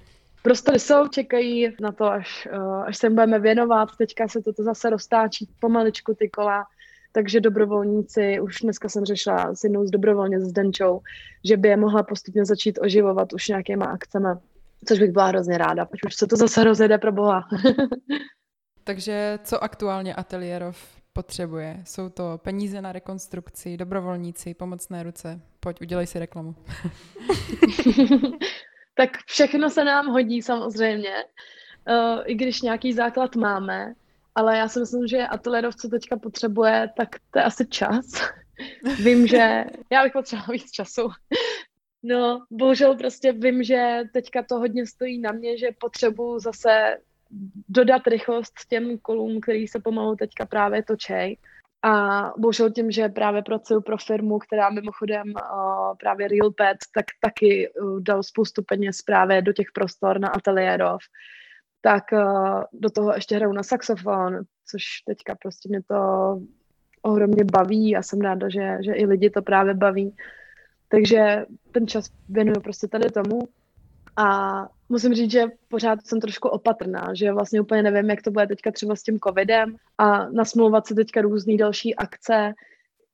[0.41, 3.89] Prostory jsou, čekají na to, až, uh, až se budeme věnovat.
[3.97, 6.65] Teďka se toto zase roztáčí pomaličku ty kola
[7.11, 11.01] takže dobrovolníci, už dneska jsem řešila s jednou z dobrovolně s Denčou,
[11.45, 14.29] že by je mohla postupně začít oživovat už nějakýma akcemi,
[14.87, 17.47] což bych byla hrozně ráda, protože už se to zase rozjede pro boha.
[18.83, 20.77] Takže co aktuálně Ateliérov
[21.13, 21.81] potřebuje?
[21.85, 25.41] Jsou to peníze na rekonstrukci, dobrovolníci, pomocné ruce?
[25.59, 26.55] Pojď, udělej si reklamu.
[28.93, 31.13] tak všechno se nám hodí samozřejmě.
[31.87, 33.93] Uh, I když nějaký základ máme,
[34.35, 38.05] ale já si myslím, že ateliérov, co teďka potřebuje, tak to je asi čas.
[39.03, 41.09] vím, že já bych potřebovala víc času.
[42.03, 46.97] No, bohužel prostě vím, že teďka to hodně stojí na mě, že potřebuji zase
[47.69, 51.37] dodat rychlost těm kolům, který se pomalu teďka právě točej.
[51.83, 57.05] A bohužel tím, že právě pracuju pro firmu, která mimochodem uh, právě Real Pet, tak
[57.21, 60.99] taky uh, dal spoustu peněz právě do těch prostor na ateliérov
[61.81, 64.39] tak uh, do toho ještě hraju na saxofon,
[64.71, 65.95] což teďka prostě mě to
[67.01, 70.15] ohromně baví a jsem ráda, že, že i lidi to právě baví.
[70.87, 73.39] Takže ten čas věnuju prostě tady tomu
[74.17, 78.47] a musím říct, že pořád jsem trošku opatrná, že vlastně úplně nevím, jak to bude
[78.47, 82.53] teďka třeba s tím covidem a nasmlouvat se teďka různé další akce,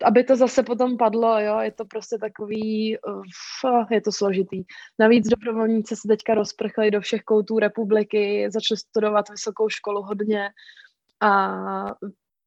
[0.04, 4.64] aby to zase potom padlo, jo, je to prostě takový, uh, je to složitý.
[5.00, 10.50] Navíc dobrovolníci se teďka rozprchli do všech koutů republiky, začali studovat vysokou školu hodně
[11.22, 11.54] a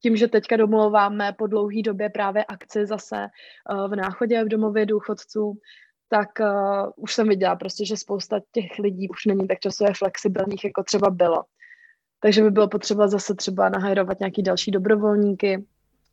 [0.02, 3.26] tím, že teďka domluváme po dlouhé době právě akci zase
[3.72, 5.54] uh, v náchodě v domově důchodců,
[6.10, 10.64] tak uh, už jsem viděla prostě, že spousta těch lidí už není tak časově flexibilních,
[10.64, 11.42] jako třeba bylo.
[12.20, 15.64] Takže by bylo potřeba zase třeba nahajrovat nějaký další dobrovolníky,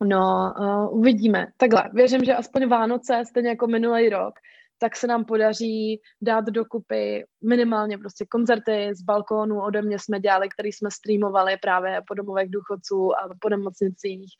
[0.04, 1.48] No, uh, uvidíme.
[1.58, 4.34] Takhle, věřím, že aspoň Vánoce, stejně jako minulý rok,
[4.80, 10.50] tak se nám podaří dát dokupy minimálně prostě koncerty z balkónu ode mě jsme dělali,
[10.50, 14.32] který jsme streamovali právě po domovech důchodců a po nemocnicích.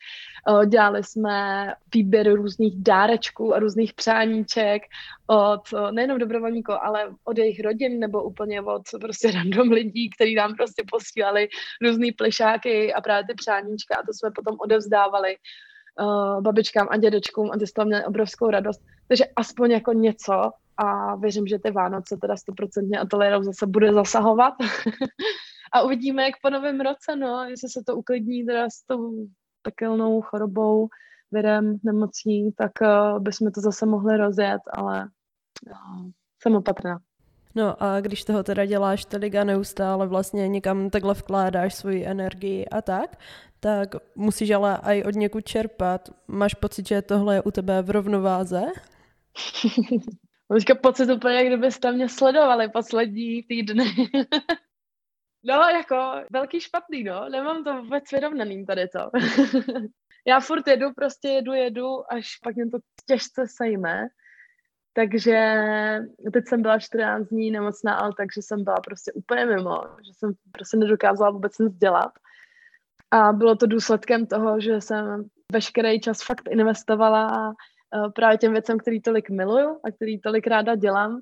[0.66, 4.82] Dělali jsme výběr různých dárečků a různých přáníček
[5.28, 10.56] od nejenom dobrovolníků, ale od jejich rodin nebo úplně od prostě random lidí, kteří nám
[10.56, 11.48] prostě posílali
[11.82, 15.36] různé plišáky a právě ty přáníčka a to jsme potom odevzdávali
[16.42, 18.82] babičkám a dědečkům a ty z toho měli obrovskou radost.
[19.08, 24.54] Takže aspoň jako něco a věřím, že ty Vánoce teda stoprocentně ateliérou zase bude zasahovat.
[25.74, 29.28] a uvidíme, jak po novém roce, no, jestli se to uklidní teda s tou
[29.62, 30.88] pekelnou chorobou,
[31.32, 35.10] virem, nemocí, tak uh, bychom to zase mohli rozjet, ale
[35.70, 36.10] uh,
[36.42, 37.00] jsem opatrná.
[37.56, 42.66] No a když toho teda děláš tolik a neustále vlastně někam takhle vkládáš svoji energii
[42.66, 43.20] a tak,
[43.60, 46.10] tak musíš ale i od někud čerpat.
[46.28, 48.62] Máš pocit, že tohle je u tebe v rovnováze?
[50.50, 53.86] Mám pocit úplně, jak kdybyste mě sledovali poslední týdny.
[55.44, 57.30] no, jako velký špatný, no.
[57.30, 59.00] Nemám to vůbec vyrovnaný tady to.
[60.28, 64.08] Já furt jedu, prostě jedu, jedu, až pak mě to těžce sejme.
[64.94, 65.54] Takže
[66.34, 70.34] teď jsem byla 14 dní nemocná, ale takže jsem byla prostě úplně mimo, že jsem
[70.52, 72.12] prostě nedokázala vůbec nic dělat.
[73.12, 77.54] A bylo to důsledkem toho, že jsem veškerý čas fakt investovala
[78.16, 81.22] právě těm věcem, který tolik miluju a který tolik ráda dělám,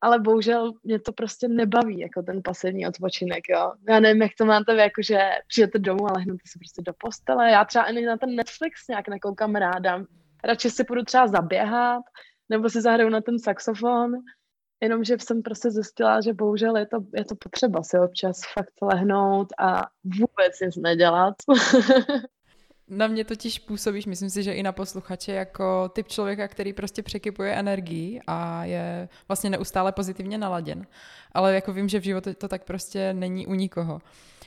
[0.00, 3.72] ale bohužel mě to prostě nebaví, jako ten pasivní odpočinek, jo.
[3.88, 6.92] Já nevím, jak to máte vy, jako že přijete domů a lehnete se prostě do
[6.98, 7.50] postele.
[7.50, 10.04] Já třeba ani na ten Netflix nějak nekoukám ráda.
[10.44, 12.02] Radši si půjdu třeba zaběhat,
[12.48, 14.12] nebo si zahraju na ten saxofon,
[14.82, 19.48] jenomže jsem prostě zjistila, že bohužel je to, je to potřeba si občas fakt lehnout
[19.58, 21.34] a vůbec nic nedělat.
[22.90, 27.02] Na mě totiž působíš, myslím si, že i na posluchače, jako typ člověka, který prostě
[27.02, 30.86] překypuje energii a je vlastně neustále pozitivně naladěn.
[31.32, 34.00] Ale jako vím, že v životě to tak prostě není u nikoho.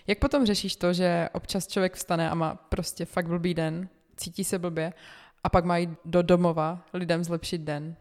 [0.08, 3.88] Jak potom řešíš to, že občas člověk vstane a má prostě fakt blbý den,
[4.18, 4.94] cítí se blbě
[5.44, 7.96] a pak mají do domova lidem zlepšit den?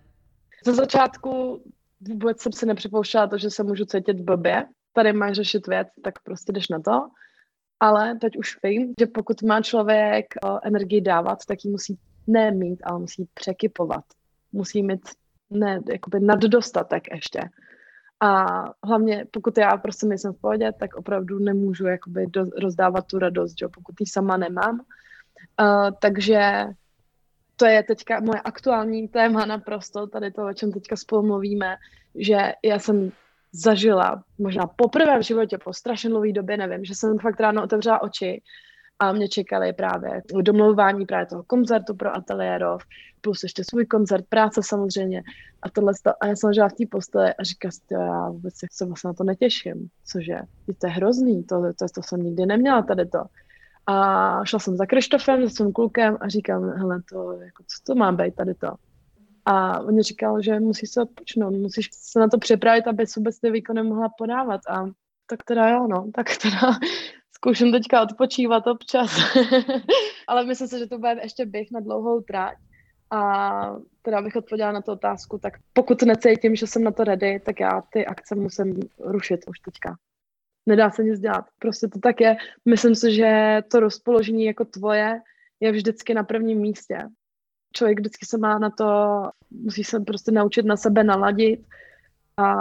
[0.67, 1.63] Za začátku
[2.01, 4.65] vůbec jsem si nepřipouštěla to, že se můžu cítit blbě.
[4.93, 7.01] Tady máš řešit věc, tak prostě jdeš na to.
[7.83, 10.27] Ale teď už vím, že pokud má člověk
[10.63, 14.05] energii dávat, tak ji musí ne mít, ale musí překypovat.
[14.53, 15.01] Musí mít
[15.51, 17.41] ne, jakoby naddostatek ještě.
[18.21, 18.47] A
[18.85, 23.55] hlavně, pokud já prostě nejsem v pohodě, tak opravdu nemůžu jakoby do, rozdávat tu radost,
[23.59, 23.69] že?
[23.69, 24.81] pokud ji sama nemám.
[25.61, 26.65] Uh, takže
[27.57, 31.77] to je teďka moje aktuální téma naprosto, tady to, o čem teďka spolu mluvíme,
[32.15, 33.13] že já jsem
[33.53, 38.03] zažila možná poprvé v životě po strašně dlouhé době, nevím, že jsem fakt ráno otevřela
[38.03, 38.43] oči
[38.99, 42.83] a mě čekali právě domlouvání právě toho koncertu pro ateliérov,
[43.21, 45.23] plus ještě svůj koncert, práce samozřejmě
[45.63, 45.93] a tohle.
[46.21, 49.15] A já jsem ležela v té posteli a říkala si, já vůbec se vlastně na
[49.15, 50.39] to netěším, cože,
[50.81, 53.25] to je hrozný, to, to, to jsem nikdy neměla tady to.
[53.87, 57.95] A šla jsem za Krištofem, za svým klukem a říkám, hele, to, jako, co to
[57.95, 58.69] má být tady to?
[59.45, 63.51] A on říkal, že musíš se odpočnout, musíš se na to připravit, aby vůbec ty
[63.51, 64.61] výkony mohla podávat.
[64.71, 64.85] A
[65.27, 66.61] tak teda jo, no, tak teda
[67.33, 69.11] zkouším teďka odpočívat občas.
[70.29, 72.57] Ale myslím si, že to bude ještě běh na dlouhou tráť.
[73.11, 77.41] A teda bych odpověděla na tu otázku, tak pokud necítím, že jsem na to ready,
[77.41, 79.97] tak já ty akce musím rušit už teďka
[80.67, 81.45] nedá se nic dělat.
[81.59, 82.37] Prostě to tak je.
[82.69, 85.21] Myslím si, že to rozpoložení jako tvoje
[85.61, 86.99] je vždycky na prvním místě.
[87.73, 88.85] Člověk vždycky se má na to,
[89.51, 91.67] musí se prostě naučit na sebe naladit
[92.37, 92.61] a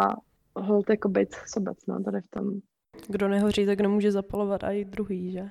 [0.56, 2.60] hold jako být sobec, no, tady v tom.
[3.08, 5.50] Kdo nehoří, tak nemůže zapalovat i druhý, že?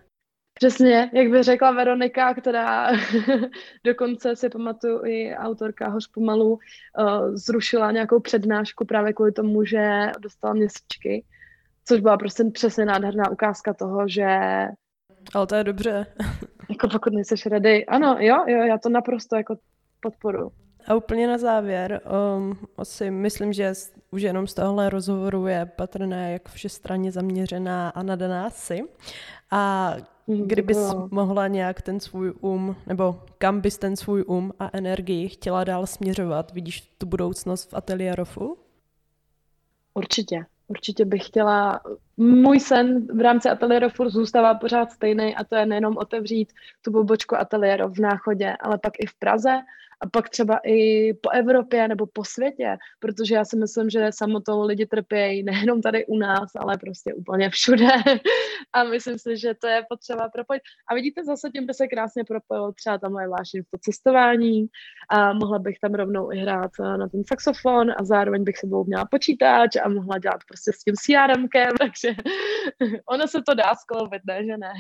[0.55, 2.91] Přesně, jak by řekla Veronika, která
[3.85, 6.59] dokonce si pamatuju i autorka Hoř pomalu, uh,
[7.35, 11.25] zrušila nějakou přednášku právě kvůli tomu, že dostala měsíčky
[11.91, 14.27] Což byla prostě přesně nádherná ukázka toho, že...
[15.35, 16.07] Ale to je dobře.
[16.69, 17.87] jako pokud nejseš ready.
[17.87, 19.57] Ano, jo, jo, já to naprosto jako
[20.01, 20.53] podporu.
[20.87, 22.01] A úplně na závěr,
[22.37, 23.73] um, asi myslím, že
[24.11, 28.81] už jenom z tohohle rozhovoru je patrné, jak všestranně zaměřená a nadaná si.
[29.51, 29.95] A
[30.27, 30.79] mhm, kdybys
[31.11, 35.87] mohla nějak ten svůj um, nebo kam bys ten svůj um a energii chtěla dál
[35.87, 36.53] směřovat?
[36.53, 38.57] Vidíš tu budoucnost v ateliérofu?
[39.95, 40.45] Určitě.
[40.69, 41.81] Určitě bych chtěla,
[42.21, 46.53] můj sen v rámci ateliéru furt zůstává pořád stejný a to je nejenom otevřít
[46.83, 49.61] tu pobočku ateliéru v Náchodě, ale pak i v Praze
[50.01, 54.63] a pak třeba i po Evropě nebo po světě, protože já si myslím, že samotou
[54.63, 57.89] lidi trpějí nejenom tady u nás, ale prostě úplně všude
[58.73, 60.63] a myslím si, že to je potřeba propojit.
[60.91, 64.67] A vidíte, zase tím by se krásně propojilo třeba ta moje vášeň v to cestování
[65.09, 69.05] a mohla bych tam rovnou i hrát na ten saxofon a zároveň bych sebou měla
[69.05, 72.10] počítač a mohla dělat prostě s tím CRMkem, takže
[73.07, 74.73] ono se to dá skloubit, ne, že ne.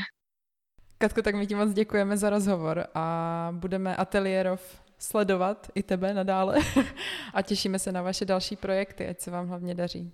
[0.99, 6.59] Katko, tak my ti moc děkujeme za rozhovor a budeme ateliérov sledovat i tebe nadále
[7.35, 10.13] a těšíme se na vaše další projekty, ať se vám hlavně daří.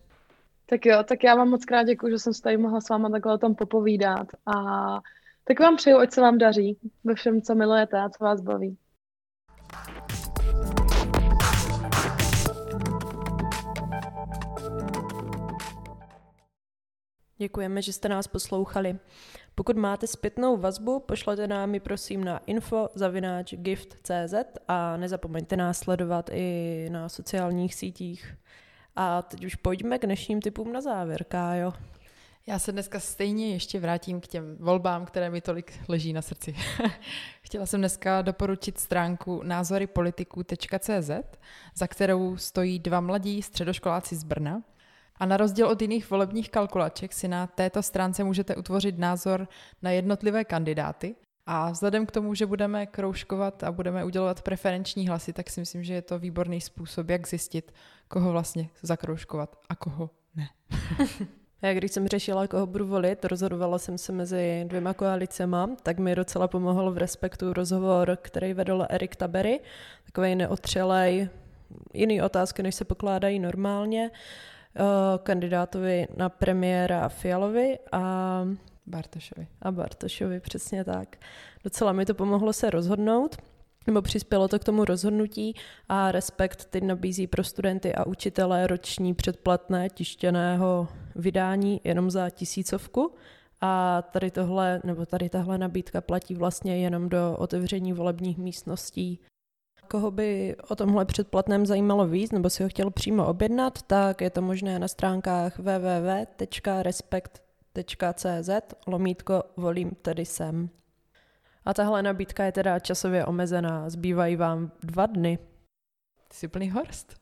[0.66, 3.10] Tak jo, tak já vám moc krát děkuji, že jsem se tady mohla s váma
[3.10, 4.54] takhle o tom popovídat a
[5.44, 8.78] tak vám přeju, ať se vám daří ve všem, co milujete a co vás baví.
[17.38, 18.98] Děkujeme, že jste nás poslouchali.
[19.54, 24.34] Pokud máte zpětnou vazbu, pošlete nám ji prosím na info.gift.cz
[24.68, 28.34] a nezapomeňte nás sledovat i na sociálních sítích.
[28.96, 31.72] A teď už pojďme k dnešním typům na závěr, Kájo.
[32.46, 36.56] Já se dneska stejně ještě vrátím k těm volbám, které mi tolik leží na srdci.
[37.42, 41.10] Chtěla jsem dneska doporučit stránku názorypolitiků.cz,
[41.74, 44.62] za kterou stojí dva mladí středoškoláci z Brna,
[45.18, 49.48] a na rozdíl od jiných volebních kalkulaček si na této stránce můžete utvořit názor
[49.82, 51.14] na jednotlivé kandidáty.
[51.46, 55.84] A vzhledem k tomu, že budeme kroužkovat a budeme udělovat preferenční hlasy, tak si myslím,
[55.84, 57.72] že je to výborný způsob, jak zjistit,
[58.08, 60.48] koho vlastně zakroužkovat a koho ne.
[61.62, 66.14] Já když jsem řešila, koho budu volit, rozhodovala jsem se mezi dvěma koalicema, tak mi
[66.14, 69.60] docela pomohl v Respektu rozhovor, který vedl Erik Tabery,
[70.04, 71.28] takový neotřelej,
[71.94, 74.10] jiný otázky, než se pokládají normálně.
[74.78, 78.44] Eh, kandidátovi na premiéra Fialovi a
[78.86, 79.46] Bartošovi.
[79.62, 81.16] A Bartošovi, přesně tak.
[81.64, 83.36] Docela mi to pomohlo se rozhodnout,
[83.86, 85.54] nebo přispělo to k tomu rozhodnutí
[85.88, 93.14] a Respekt teď nabízí pro studenty a učitele roční předplatné tištěného vydání jenom za tisícovku
[93.60, 99.20] A tady tohle, nebo tady tahle nabídka platí vlastně jenom do otevření volebních místností.
[99.88, 104.30] Koho by o tomhle předplatném zajímalo víc, nebo si ho chtěl přímo objednat, tak je
[104.30, 106.90] to možné na stránkách www.respekt.cz
[108.86, 110.68] lomítko volím tedy sem.
[111.64, 115.38] A tahle nabídka je teda časově omezená, zbývají vám dva dny.
[116.28, 117.14] Ty jsi plný horst.